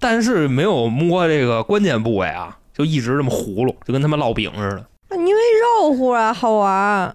[0.00, 4.70] 但是没有摸这个关键部位啊，就一直这么葫芦，就跟他妈烙饼似
[5.10, 7.14] 的，因为肉乎啊，好玩儿。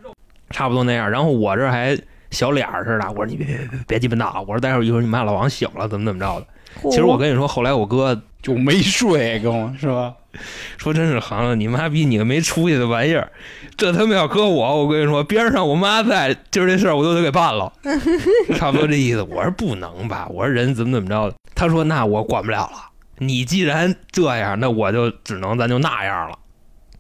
[0.50, 1.12] 差不多那样。
[1.12, 2.00] 然后我这还
[2.32, 6.48] 小脸儿似的，我说你别别别别鸡巴闹，我说待会儿一会儿你妈老王醒了怎么怎么着的。
[6.84, 10.14] 其实我跟你说，后来我哥就没睡，跟我是吧？
[10.78, 13.32] 说真是，行了，你妈逼你个没出息的玩意儿，
[13.76, 17.74] 这他妈要搁我，我跟你说，边上我妈在，今儿这事儿我都得给办了，
[18.56, 19.22] 差不多这意思。
[19.24, 26.38] 我说不能吧，我说人怎么怎么着的，他说那我管不了了，你既然这样，那我就只能咱就那样了，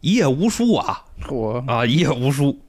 [0.01, 2.59] 一夜无书啊我啊，一夜无书。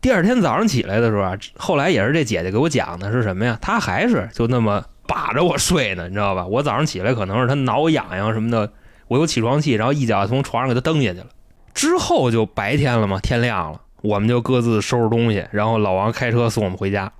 [0.00, 3.58] 第二天早上起来的时候啊，后来也是这姐姐给我讲的是什么呀？
[3.60, 6.46] 她还是就那么把着我睡呢，你知道吧？
[6.46, 8.70] 我早上起来可能是他挠我痒痒什么的。
[9.08, 11.26] 我有起床气，然后一脚从床上给他蹬下去了。
[11.74, 17.10] 之后就白天了嘛，天亮了，我们就各自收拾东西，然后老王开车送我们回家。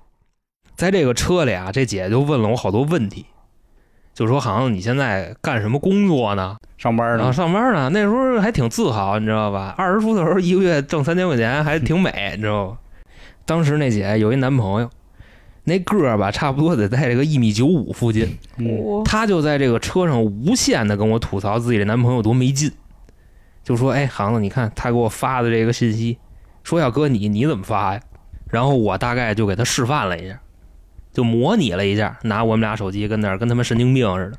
[0.77, 3.27] 在这个车里啊，这姐就问了我好多问题，
[4.15, 6.57] 就说：“好像你现在干什么工作呢？
[6.79, 7.91] 上班呢，上班呢？
[7.93, 9.75] 那时候还挺自豪，你知道吧？
[9.77, 12.77] 二十出头一个月挣三千块钱，还挺美，你知道吧？
[13.45, 14.89] 当时那姐有一男朋友，
[15.71, 18.37] 那个儿吧，差不多得在这个一米九五附近。
[18.59, 22.71] 嗯，我她就在这个车上无限的跟我吐槽自己的男朋友多没劲，
[23.63, 26.19] 就说：“哎，航子，你看他给我发的这个信息，
[26.65, 28.01] 说要搁你，你怎么发呀？”
[28.51, 30.41] 然后我大概就给他示范了一下，
[31.13, 34.39] 就模拟了一下，拿我们俩手机跟那儿跟他们神经病似的。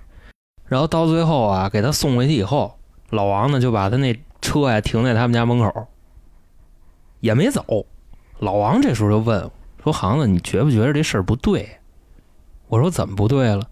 [0.67, 2.77] 然后到最后啊，给他送回去以后，
[3.09, 5.87] 老王呢就把他那车呀停在他们家门口，
[7.21, 7.85] 也没走。
[8.39, 9.51] 老王这时候就问我
[9.83, 11.77] 说：“航子，你觉不觉得这事儿不对？”
[12.69, 13.67] 我说：“怎么不对了？”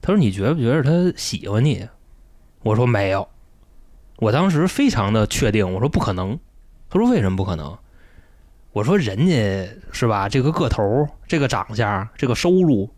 [0.00, 1.88] 他说：“你觉不觉得他喜欢你？”
[2.62, 3.28] 我说：“没有。”
[4.18, 6.38] 我当时非常的确定，我说：“不可能。”
[6.88, 7.76] 他说：“为什么不可能？”
[8.72, 10.28] 我说：“人家是吧？
[10.28, 12.90] 这个个头，这个长相，这个收入。”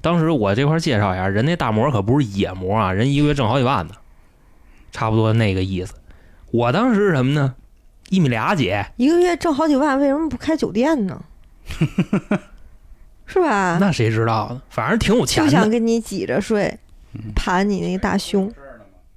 [0.00, 3.94] 当时我这块介绍一下，人那大模可不是野模啊，人一个月挣好几万呢，
[4.92, 5.94] 差不多那个意思。
[6.50, 7.54] 我当时是什么呢？
[8.10, 11.24] 一米俩姐，一个月挣好几万，为什么不开酒店呢？
[13.26, 13.78] 是吧？
[13.80, 14.62] 那谁知道呢？
[14.68, 15.50] 反正挺有钱的。
[15.50, 16.78] 就想跟你挤着睡，
[17.34, 18.52] 盘你那个大胸。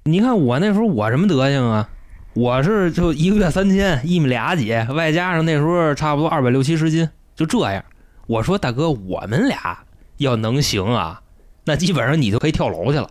[0.04, 1.88] 你看我那时候我什么德行啊？
[2.34, 7.84] 我是就一个月三千，一米俩几，外加上那时候差不多二百六七十斤，就这样。
[8.26, 9.78] 我说大哥，我们俩
[10.18, 11.20] 要能行啊，
[11.64, 13.10] 那基本上你就可以跳楼去了。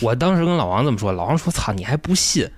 [0.00, 2.50] 我当时跟老王这么说，老王说：“操，你还不信？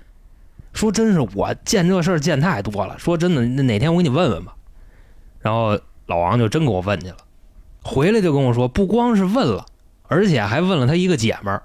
[0.73, 2.97] 说真是我见这事儿见太多了。
[2.99, 4.53] 说真的，那哪天我给你问问吧。”
[5.39, 7.17] 然后老王就真给我问去了，
[7.81, 9.65] 回来就跟我说，不光是问了，
[10.07, 11.63] 而且还问了他一个姐们儿，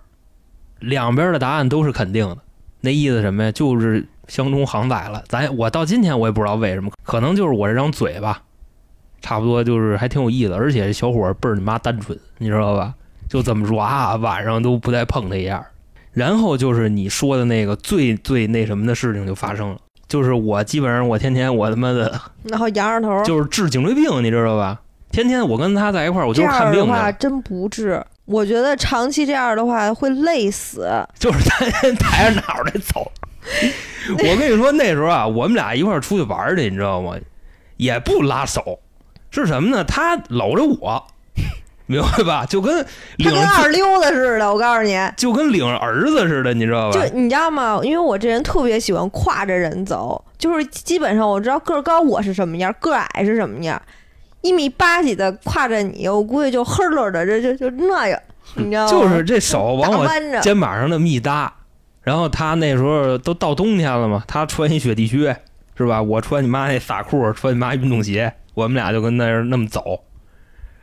[0.78, 2.38] 两边的答案都是肯定的。
[2.80, 3.52] 那意思什么呀？
[3.52, 5.24] 就是相中航仔了。
[5.28, 8.42] 咱我到今天我也不知道为什么，可能就是我这张嘴吧，
[9.20, 10.52] 差不多就是还挺有意思。
[10.52, 12.94] 而且这小伙倍儿你妈单纯，你知道吧？
[13.28, 15.66] 就这么说啊，晚上都不带碰他一下。
[16.12, 24.80] 然后就是你说的那个最最那什么的事情就发生了，就是我基本上我天天我他妈的然后仰着头，就是治颈椎病，你知道吧？
[25.10, 28.02] 天天我跟他在一块儿，我就是看样的病的，话真不治。
[28.24, 30.86] 我觉得长期这样的话会累死。
[31.18, 33.10] 就是天天抬着脑袋走。
[34.12, 37.14] 我跟你说，那时候啊，我们俩一块儿出去玩儿去，你知道吗？
[37.78, 38.80] 也不拉手，
[39.30, 39.84] 是什么呢？
[39.84, 41.06] 他搂着我，
[41.88, 42.46] 明白吧？
[42.46, 42.86] 就跟
[43.18, 47.14] 他跟二溜子似的，我告诉你，就跟领着儿子似的，你知道吧就？
[47.14, 47.80] 你知道吗？
[47.82, 53.80] 因为我这人特别喜欢挎着人走，就是基本上我知道个儿高我是什么样，个儿矮是什么样。
[54.42, 58.20] 一米八几的挎着你，我估计就呵喽的，这就就那样，
[58.54, 58.90] 你知道吗？
[58.90, 60.06] 就是这手往我
[60.42, 61.52] 肩膀上那么一搭，
[62.02, 65.34] 然后他那时候都到冬天了嘛，他穿一雪地靴
[65.76, 66.02] 是吧？
[66.02, 70.00] 我穿你妈那撒裤，穿你妈运动鞋，我们俩就跟那儿那么走。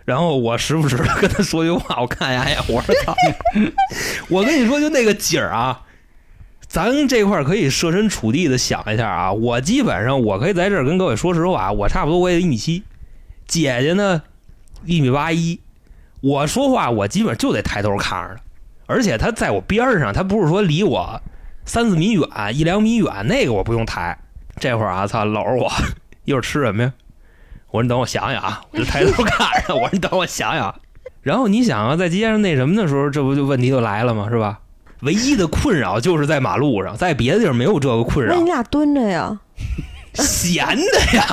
[0.06, 3.16] 然后我时不时的跟他说句话，我看一眼，我说操，
[4.30, 5.82] 我跟你说就那个景儿啊，
[6.68, 12.84] 咱这块儿可以设身处地的想一下啊，我基本上我可以在这儿跟各位说实话，我差不多我也一米七，
[13.48, 14.22] 姐姐呢
[14.86, 15.60] 一米八一，
[16.22, 18.42] 我说话我基本就得抬头看着她。
[18.86, 21.20] 而且她在我边上，她不是说离我
[21.66, 22.24] 三四米远、
[22.54, 24.16] 一两米远，那个我不用抬。
[24.60, 25.72] 这会儿啊，操，搂着我，
[26.26, 26.94] 一会儿吃什么呀？
[27.76, 30.74] 我说你等我想想啊，我就抬头看着，我说你等我想想。
[31.22, 34.28] 然后你想啊，在街上那什么的时候，这不就问题就来了吗？
[34.32, 34.60] 是吧？
[35.02, 38.46] 唯一的困扰就是在马路上，在别的地儿没有这个困扰那你。
[38.46, 39.38] 俩蹲着呀？
[40.16, 41.26] 闲的呀，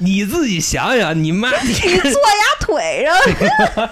[0.00, 3.88] 你自己想想，你妈 你你坐丫腿上，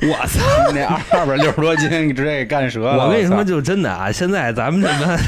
[0.08, 0.72] 我操！
[0.72, 3.04] 那二二百六十多斤你直接给干折了。
[3.04, 5.18] 我跟你说，就真的啊，现在咱们这边，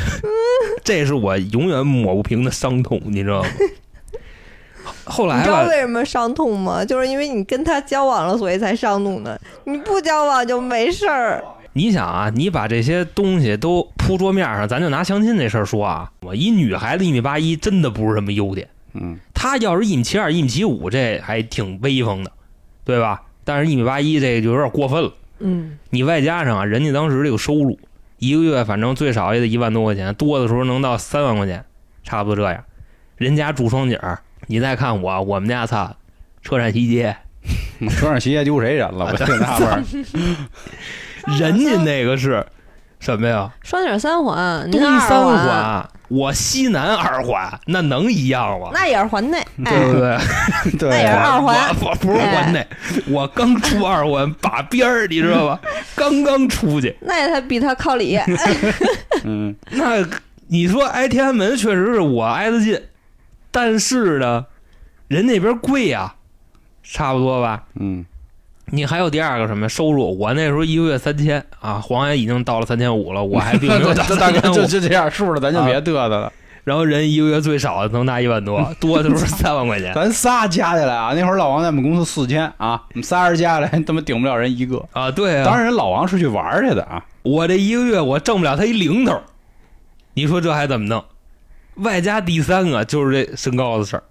[0.83, 3.49] 这是我永远抹不平的伤痛，你知道吗？
[5.05, 6.85] 后你来你，知道为什么伤痛吗？
[6.85, 9.41] 就是因为你跟他交往了，所以才伤痛的。
[9.65, 11.45] 你不交往就没事儿。
[11.73, 18.69] 你想啊，你把这些东西都铺桌面上，咱就拿相亲这事儿说啊，我一女孩子一米八一，真的不是什么优点。
[18.95, 22.33] 嗯，她要是一米七二、一米七五，这还挺威风的，
[22.85, 23.23] 对吧？
[23.45, 25.13] 但是，一米八一这就有点过分了。
[25.39, 27.79] 嗯，你外加上啊，人家当时这个收入，
[28.19, 31.65] 一个月反正最少也得一万多块钱，多的时候能到三万块钱，
[32.03, 32.65] 差不多这样。
[33.17, 34.21] 人家住双井儿，
[34.51, 35.95] 你再看我，我们家操，
[36.43, 37.17] 车站西街，
[37.89, 39.07] 车站西街丢谁人了？
[39.07, 39.85] 我就纳闷儿。
[41.39, 42.45] 人家那个是
[42.99, 43.49] 什么呀？
[43.63, 48.71] 双井三环，您东二三环，我西南二环，那能一样吗？
[48.75, 49.41] 那也是环内。
[49.65, 50.19] 对不对，
[50.81, 50.91] 对？
[50.91, 51.57] 那也是，二环。
[51.81, 52.67] 我我不是环内，
[53.07, 55.61] 我刚出二环把边儿，你知道吧？
[55.95, 58.19] 刚刚出去，那他比他靠里。
[59.23, 60.05] 嗯，那
[60.49, 62.77] 你说挨天安门确实是我挨得近，
[63.51, 64.47] 但是呢，
[65.09, 66.15] 人那边贵呀、
[66.83, 67.65] 差不多吧？
[67.75, 68.05] 嗯，
[68.67, 70.19] 你还有第二个什么收入？
[70.19, 74.55] 我那时候一个月三千啊，黄爷已经到了三千五了， 我还并没有到三千五。
[74.55, 76.33] 就就这样数了，咱就别嘚瑟了。
[76.63, 84.87] 然后人一个月最少能拿一万多， 多的时候三万块钱咱仨加起来啊，那会儿老王在我们公司四千啊，我们仨人加起来他妈顶不了人一个。
[84.93, 85.11] 啊！
[85.11, 87.03] 对啊，当然，人老王是去玩儿去的啊。
[87.23, 89.21] 我这一个月我挣不了他一零头，
[90.15, 91.03] 你说这还怎么弄？
[91.81, 94.03] 外加第三个就是这身高的事儿。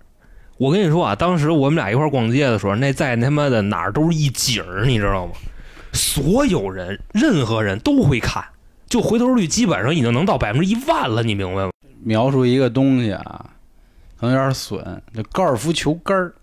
[0.58, 5.34] 我跟你说啊，当时我们俩一块儿逛街的时候，那在他妈的哪儿都是一景儿，你知道吗？
[5.94, 8.44] 所有人、任何人都会看，
[8.88, 11.72] 就回头率基本上已经能到百分之一万了，你明白吗？
[12.04, 13.46] 描述一个东西啊，
[14.20, 16.34] 可能有点损，就高尔夫球杆儿，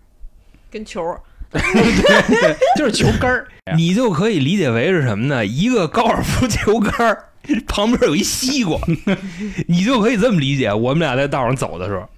[0.70, 1.20] 跟球儿，
[2.76, 3.46] 就是球杆儿。
[3.76, 5.44] 你就可以理解为是什么呢？
[5.44, 7.24] 一个高尔夫球杆儿
[7.66, 8.78] 旁边有一西瓜，
[9.68, 10.72] 你就可以这么理解。
[10.72, 12.08] 我们俩在道上走的时候，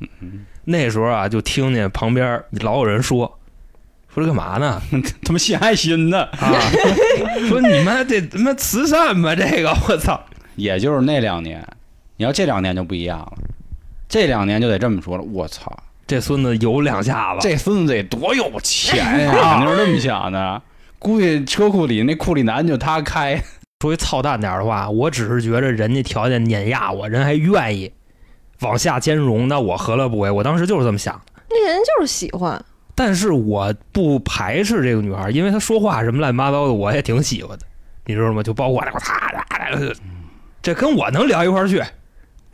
[0.64, 3.38] 那时候啊，就听见旁边老有人说
[4.12, 4.80] ：“说这干嘛呢？
[5.24, 6.60] 他妈献爱心呢，啊，
[7.48, 9.34] 说你妈这他妈慈善吧？
[9.34, 10.20] 这个我操！
[10.56, 11.66] 也就是那两年。
[12.16, 13.32] 你要这两年就不一样了，
[14.08, 15.22] 这两年就得这么说了。
[15.22, 15.72] 我操，
[16.06, 19.58] 这孙子有两下子，这孙子得多有钱呀！
[19.58, 20.60] 肯定是这么想的。
[20.98, 23.40] 估计车库里那库里南就他开，
[23.80, 27.92] 说句操蛋点儿的话，我只是觉着人家条件碾压我，人还愿意
[28.60, 30.28] 往下兼容，那我何乐不为？
[30.28, 31.42] 我当时就是这么想的。
[31.48, 32.60] 那人就是喜欢。
[32.96, 37.64] 但是我不排斥这个女孩，因为她说话什么乱七八糟的，我也挺喜欢的，
[38.06, 38.42] 你知道吗？
[38.42, 39.30] 就包括我擦
[40.60, 41.80] 这跟我能聊一块儿去，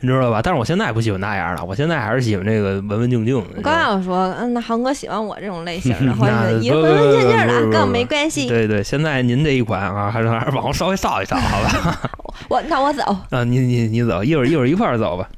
[0.01, 0.41] 你知道吧？
[0.41, 3.49] 但是我现在不喜欢那样的，我现在还是喜欢这个文文静静的。
[3.55, 8.47] 我刚要说，嗯，那航哥喜欢我这种类型 的，或那者一不文文静静的跟我没关系。
[8.47, 12.09] 对对，现在您这一款啊，还是还是往后稍微稍一稍，好吧？
[12.49, 13.03] 我那我走。
[13.31, 15.29] 啊，你你你走，一会儿一会儿一块儿走吧。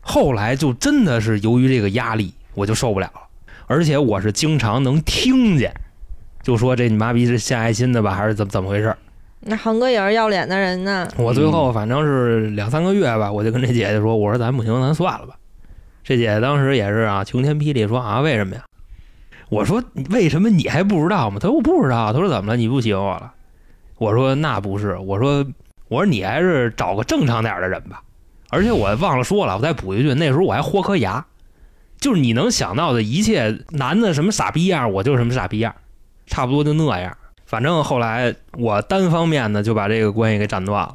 [0.00, 3.20] 后来就真的是由于这个压力，我就受不了了，
[3.66, 5.72] 而且我是经常能听见，
[6.42, 8.98] 就说这你妈逼是献爱心的吧，还是怎么怎么回事儿？
[9.40, 11.08] 那航哥也是要脸的人呢。
[11.16, 15.34] 我最后反正是两三个月吧，我就跟这姐姐说，我说咱不行，咱算了吧。
[16.04, 18.62] 这姐姐当时也是啊，晴天霹雳说啊，为什么呀？
[19.48, 21.38] 我说为什么你还不知道吗？
[21.40, 22.12] 她说我不知道。
[22.12, 22.56] 她说怎么了？
[22.56, 23.32] 你不喜欢我了？
[23.98, 25.44] 我说那不是，我说
[25.88, 28.02] 我说你还是找个正常点儿的人吧。
[28.50, 31.24] 而且我忘了说了，我再补一句，那时候我还豁颗牙，
[31.98, 35.74] 就是你能想到的一切男的什么傻逼样，我就是什么傻逼样，
[36.26, 37.16] 差不多就那样。
[37.50, 40.94] 反正后来我单方面的就把这个关系给斩断了。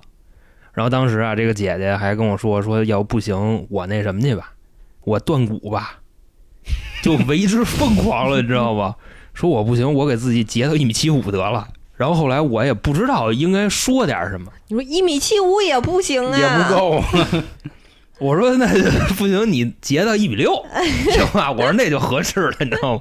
[0.71, 4.53] 然后当时啊，这个姐姐还跟我说说，要不行，我那什么去吧，
[5.03, 5.99] 我断骨吧，
[7.03, 8.95] 就为之疯狂了，你知道吧？
[9.33, 11.67] 说我不行，我给自己截到一米七五得了。
[11.97, 17.03] 然后后来我也不知道应该说点什么，你说一米七五也不行啊，也不够。
[18.19, 18.65] 我说那
[19.17, 20.53] 不行，你截到一米六
[21.11, 21.51] 行吧？
[21.51, 22.99] 我说那就合适了，你知道吗？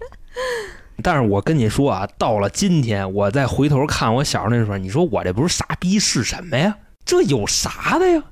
[1.02, 6.76] 但是我跟你说啊，到了今天，我再回头看我小时候那时候，你说我这不是傻逼是什么呀？
[7.04, 8.22] 这有啥的呀？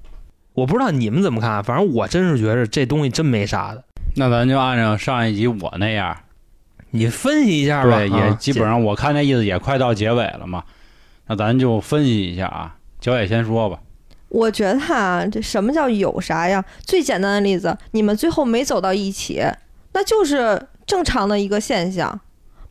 [0.54, 3.82] 我不知道你们怎么看，反正我真是觉得这东西真没啥的。
[4.16, 6.16] 那咱就按照上一集我那样，
[6.90, 10.62] 你分析一下吧，对，也啊基本上我看那意思也快到结尾了嘛。
[11.26, 13.78] 那咱就分析一下啊，焦野先说吧。
[14.28, 16.64] 我觉得啊，这什么叫有啥呀？
[16.84, 19.42] 最简单的例子，你们最后没走到一起，
[19.92, 22.20] 那就是正常的一个现象，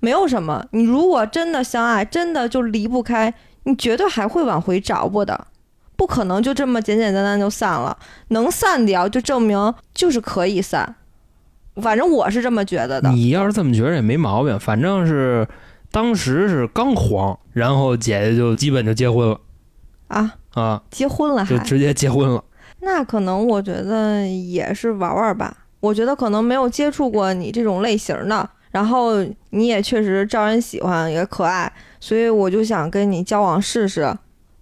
[0.02, 0.66] 没有什么。
[0.72, 3.34] 你如果真的相爱，真的就离不开，
[3.64, 5.48] 你绝对还会往回找不的，
[5.96, 7.98] 不可能就这么简简单单就散了。
[8.28, 10.96] 能散掉，就证明就是可以散。
[11.76, 13.10] 反正我是这么觉得的。
[13.12, 15.48] 你要是这么觉得也没毛病，反正是
[15.90, 19.40] 当时是刚黄，然后姐姐就基本就结婚了
[20.08, 21.58] 啊，啊，结婚了还？
[21.58, 22.44] 就直接结婚了。
[22.82, 25.56] 那可能我觉得也是玩玩吧。
[25.80, 34.12] 我觉得可能没有接触过你这种类型的，然后你也确实招人喜欢，也可爱，所以我就想跟你交往试试，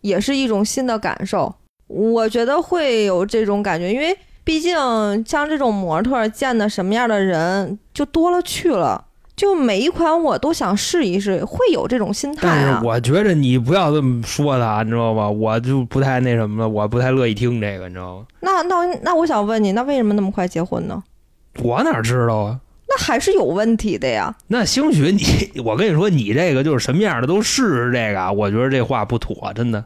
[0.02, 1.54] 也是一种新的感受。
[1.88, 4.76] 我觉得会有这种感觉，因为毕竟
[5.26, 9.06] 像这种模特见的什么样的人就多了去了，
[9.36, 12.86] 就每一款我都想试一试，会有这种心态但啊是。
[12.86, 15.30] 我觉着你不要这么说他，你知道吧？
[15.30, 18.26] 我就不太那什么了，我不太乐意听这个，你知道吗？
[18.42, 21.04] 那那那我想问你，那为什么那么快结婚呢？
[21.64, 22.60] 我哪知道啊？
[22.90, 24.36] 那还是有问题的呀。
[24.48, 29.86] 那兴许你， 我跟你说，你这个就是什么样的都试试这个啊，我觉得这话不妥，真的。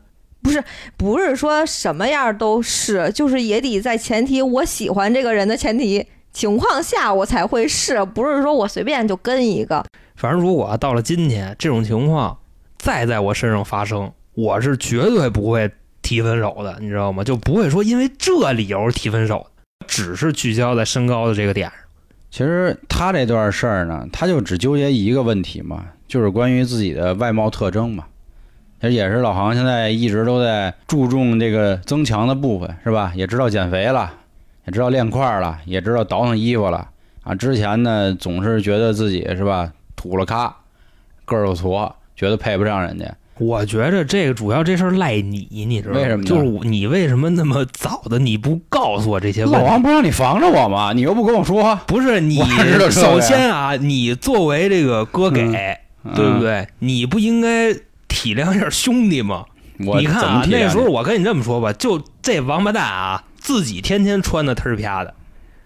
[0.98, 9.86] 不是说什么样都是，就是也得在前提我喜欢这个人的前提情况下我才会试，不是说我随便就跟一个。
[10.16, 12.38] 反正如果到了今天这种情况
[12.78, 17.24] 再在我身上发生，我是绝对不会提分手的，你知道吗？
[17.24, 19.48] 就不会说因为这理由提分手，
[19.88, 21.80] 只是聚焦在身高的这个点上。
[22.34, 28.06] 其实他这段事儿呢，他就只纠结一个问题嘛，就是关于自己的外貌特征嘛。
[28.80, 33.14] 这也是老航现在一直都在注重这个增强的部分，是吧？
[33.16, 34.12] 也知道减肥了，
[34.66, 36.90] 也知道练块儿了，也知道倒腾衣服了
[37.22, 37.36] 啊。
[37.36, 40.56] 之前呢，总是觉得自己是吧土了咖，
[41.26, 43.16] 个儿又矬，觉得配不上人家。
[43.46, 46.00] 我觉着这个主要这事儿赖你，你知道吗？
[46.00, 49.58] 为什么呢就是你为什么那么早的你不告诉我这些问题？
[49.60, 50.94] 老王不让你防着我吗？
[50.94, 52.40] 你又不跟我说，不是你
[52.92, 55.42] 首先啊，你作为这个哥给，
[56.16, 56.40] 对不嗯？
[56.40, 56.68] 对？
[56.80, 57.74] 你不应该
[58.08, 59.46] 体谅一下兄弟吗？
[59.86, 65.14] 我你看那时候我跟你这么说吧，就这王八蛋啊，自己天天穿的忒儿啪的，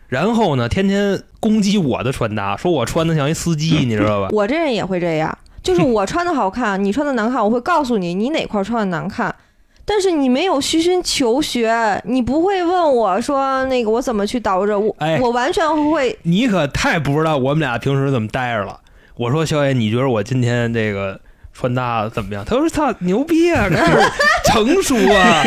[0.08, 4.30] 然后呢，天天攻击我的穿搭，说我穿的像一司机，你知道吧？
[4.32, 5.38] 我这人也会这样，
[5.68, 9.36] 就是我穿的好看，你穿的难看，我会告诉你你哪块穿的难看。
[9.84, 18.80] 但是你没有虚心求学，你不会问我说那个我怎么去捯饬，我、哎我完全会你可太不知道我们俩平时怎么待着了。
[19.18, 21.20] 我说肖爷，你觉得我今天这个
[21.54, 22.46] 穿搭怎么样？
[22.46, 24.12] 他说：“操，牛逼啊，这是
[24.50, 25.44] 成熟啊！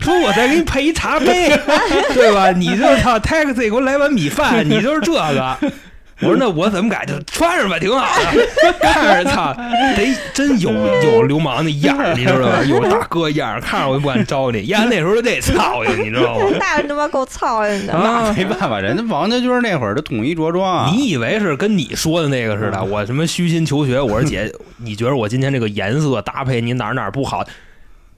[0.00, 1.48] 说我再给你配一茶杯，
[2.14, 2.52] 对吧？
[2.52, 5.56] 你就是操 taxi 给我来碗米饭，你就是这个。”
[6.20, 7.04] 我说那我怎么改？
[7.04, 8.72] 就穿上吧，挺好的。
[8.80, 9.52] 看着操，
[9.96, 10.70] 得真有
[11.02, 12.62] 有流氓那样儿，你知道吧？
[12.64, 14.66] 有大哥样儿，看着我就不敢招你。
[14.66, 16.46] 丫，那时候就得操呀，你知道吗？
[16.58, 17.92] 大人他妈够操心的。
[17.92, 20.90] 啊那没办法，人家王家军那会儿的统一着装啊。
[20.90, 22.78] 你以为是跟你说的那个似的？
[22.78, 24.00] 嗯我什么虚心求学？
[24.00, 27.44] 我说姐，你觉得我今天这个颜色搭配你哪儿哪儿不好？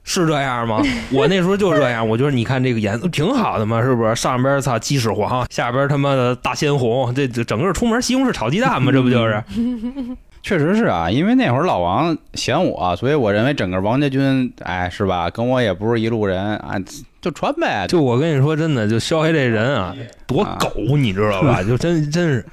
[0.03, 0.81] 是这样吗？
[1.13, 4.15] 我那时候就这样，我觉得你看这个颜色挺好的嘛，是不是？
[4.15, 9.43] 上边操鸡屎黄，下边他妈的大鲜红，这这整个出门西红柿炒鸡蛋嘛，这不就是？
[10.41, 15.29] 确实是啊，因为那会儿老王嫌我，所以我认为整个王家军，哎，是吧？
[15.29, 16.75] 跟我也不是一路人啊，
[17.21, 17.85] 就穿呗。
[17.89, 19.93] 就我跟你说，真的，就肖黑这人啊，
[20.25, 21.61] 多狗，你知道吧？
[21.61, 22.45] 就真真是。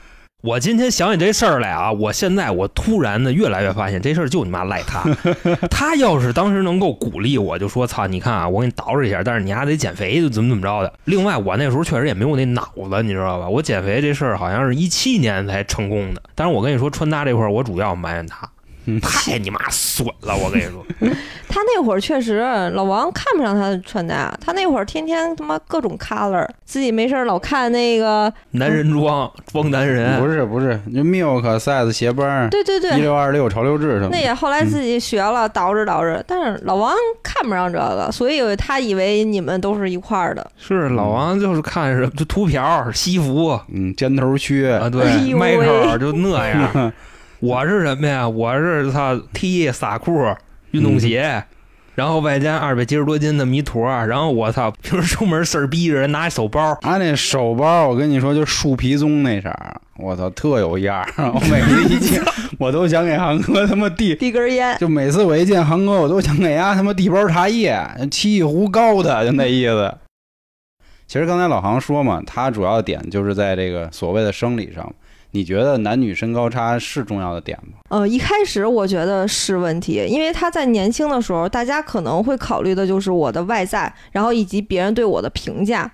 [0.47, 5.03] 我今天想起这事儿来啊，我现在我突然的越来越发现这事儿就你妈赖他。
[5.68, 10.92] 他要是当时能够鼓励我，就说操，你看啊，我给你捯饬一下，但是你还得减肥，就怎么怎么着的。
[11.07, 13.49] 另外，我那时候确实也没有那脑子，你知道吧？
[13.49, 16.22] 我减肥这事儿好像是一七年才成功的。
[16.36, 18.51] 但是我跟你说，穿搭这块儿，我主要埋怨他，嗯
[19.03, 20.37] 太你妈损了！
[20.37, 20.84] 我跟你说，
[21.49, 22.41] 他那会儿确实，
[22.74, 24.32] 老王看不上他的穿搭。
[24.41, 34.09] 他那会儿天天他妈各种 color，自己没事儿老看那个，男人装装男人，不是不是，就 Milk size 鞋帮，对对对，一六二六潮流志什么。
[34.12, 36.22] 那也后来自己学了捯饬捯饬。
[36.26, 40.49] 但是老王看不上这个，所以他以为你们都是一块儿的。
[40.57, 46.93] 是老王就是看是就秃瓢、西服嗯，尖头靴，啊，对哎，呦迈克尔就那样。
[47.41, 48.28] 我是什么呀？
[48.28, 50.34] 我是操 T 洒裤、
[50.70, 51.45] 运动鞋，
[51.95, 61.07] 然后外加二百七十多斤的弥陀，然后我操， 平时出门事儿逼着人拿一手包，他那手包，我跟你说，就树皮棕那色儿，我操，特有样儿。
[61.32, 62.22] 我每次一见，
[62.59, 67.78] 我都想给航哥他妈递，递根烟，就每次我一见航哥，我都想给他他妈递包茶叶，
[68.11, 69.95] 沏一壶高的，就那意思。
[71.07, 74.91] 其实刚才老航说嘛，他主要点就是在这个所谓的生理上。
[75.33, 77.79] 你觉得男女身高差是重要的点吗？
[77.91, 85.91] 呃，一开始我觉得是问题，因为他在年轻的时候，大家可能会考虑的就是我的外在，然后以及别人对我的评价，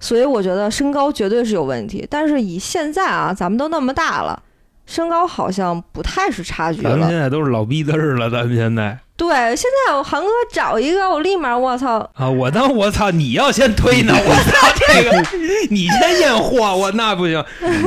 [0.00, 2.06] 所以我觉得身高绝对是有问题。
[2.08, 4.42] 但是以现在啊，咱们都那么大了，
[4.86, 7.18] 身高好像不太是差距了咱们现。
[7.18, 15.24] 在都是老逼嘚儿了，咱们现在对，现在我韩哥找一个，我立马我操，啊，我当我操，你要先推呢，我操 这个，
[15.70, 17.42] 你先验货，我那不行。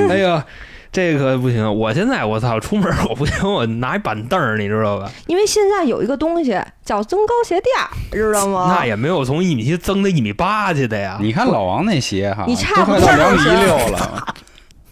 [0.09, 0.45] 哎呀，
[0.89, 5.11] 这个不行，我现在我操，出门我不行，我拿一板凳儿，你知道吧？
[5.27, 8.73] 因为现在有一个东西叫增高鞋垫儿，知道吗？
[8.73, 11.17] 那也没有从一米七增到一米八去的呀。
[11.19, 14.33] 你看老王那鞋哈，你差不多都快到两米一六了。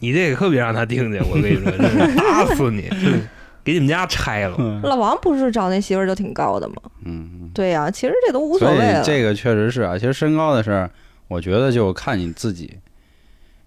[0.06, 2.90] 你这个可别让他听见，我跟你说，真打死你，
[3.64, 4.56] 给你们家拆了。
[4.60, 6.76] 嗯老王不是找那媳妇儿就挺高的吗？
[7.06, 9.04] 嗯，对呀、其实这都无所所以谓了。
[9.04, 9.98] 这个确实是啊。
[9.98, 10.92] 其实身高的事儿，
[11.28, 12.78] 我觉得就看你自己。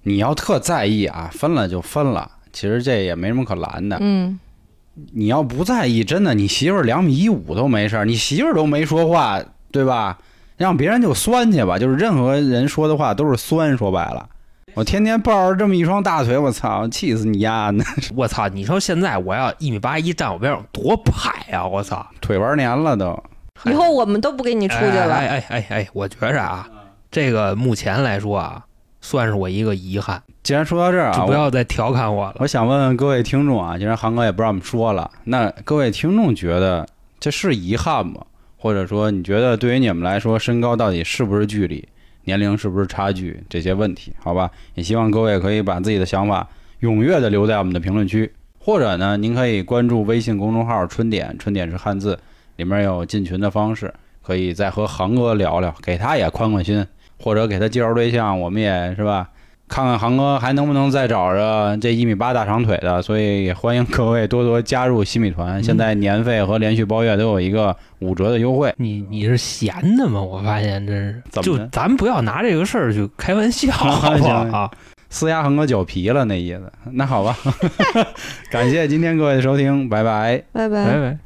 [0.05, 3.99] 你要特在意啊，分了就分了，其实这也没什么可拦的。
[4.01, 4.39] 嗯，
[5.13, 10.19] 你要不在意，真的，你媳妇儿两米一五都没事儿，你媳妇儿都没说话，对吧？
[10.57, 14.29] 让别人就酸去吧，就是任何人说的话都是酸，说白了。
[14.79, 17.85] 我天天抱着这么一双大腿，我操，气死你丫的！
[18.15, 18.47] 我操！
[18.47, 21.67] 你说现在我要一米八一站我边上多拍呀！
[21.67, 22.07] 我操！
[22.21, 23.21] 腿玩年了都。
[23.65, 25.13] 以后我们都不给你出去了。
[25.17, 26.69] 哎哎哎哎，我觉着啊，
[27.11, 28.65] 这个目前来说啊，
[29.01, 32.37] 算是我一个遗憾，既然说到这儿啊，就不要再调侃我了。
[32.39, 36.87] 我想问问各位听众啊，既然航哥也不让我们说了，那各位听众觉得
[37.19, 38.21] 这是遗憾吗？
[38.57, 41.89] 或者说，你觉得对于你们来说，身高到底是不是距离，
[42.29, 44.13] 年龄是不是差距这些问题？
[44.19, 46.47] 好吧，也希望各位可以把自己的想法
[46.83, 52.19] 踊跃的留在我们的评论区，或者呢，您可以关注微信公众号“春点”，春点是汉字，
[52.57, 56.87] 里面有进群的方式，可以再和航哥聊聊，给他也宽宽心，
[57.19, 59.31] 或者给他介绍对象，我们也是吧。
[59.69, 65.63] 看看航哥还能不能再找着这一米八大长腿的，所以也欢迎各位多多加入新米团。
[65.63, 68.73] 现在年费和连续包月都有一个五折的优惠。
[68.79, 70.21] 你你是闲的吗？
[70.21, 74.71] 我发现真是，就怎么的咱不要拿这个事儿去开玩笑， 好不好？
[75.11, 76.73] 撕压航哥脚皮了那意思。
[76.93, 77.37] 那好吧，
[78.51, 80.43] 感谢今天各位的收听，拜拜。
[80.53, 80.85] 拜拜。
[80.85, 81.19] 拜拜。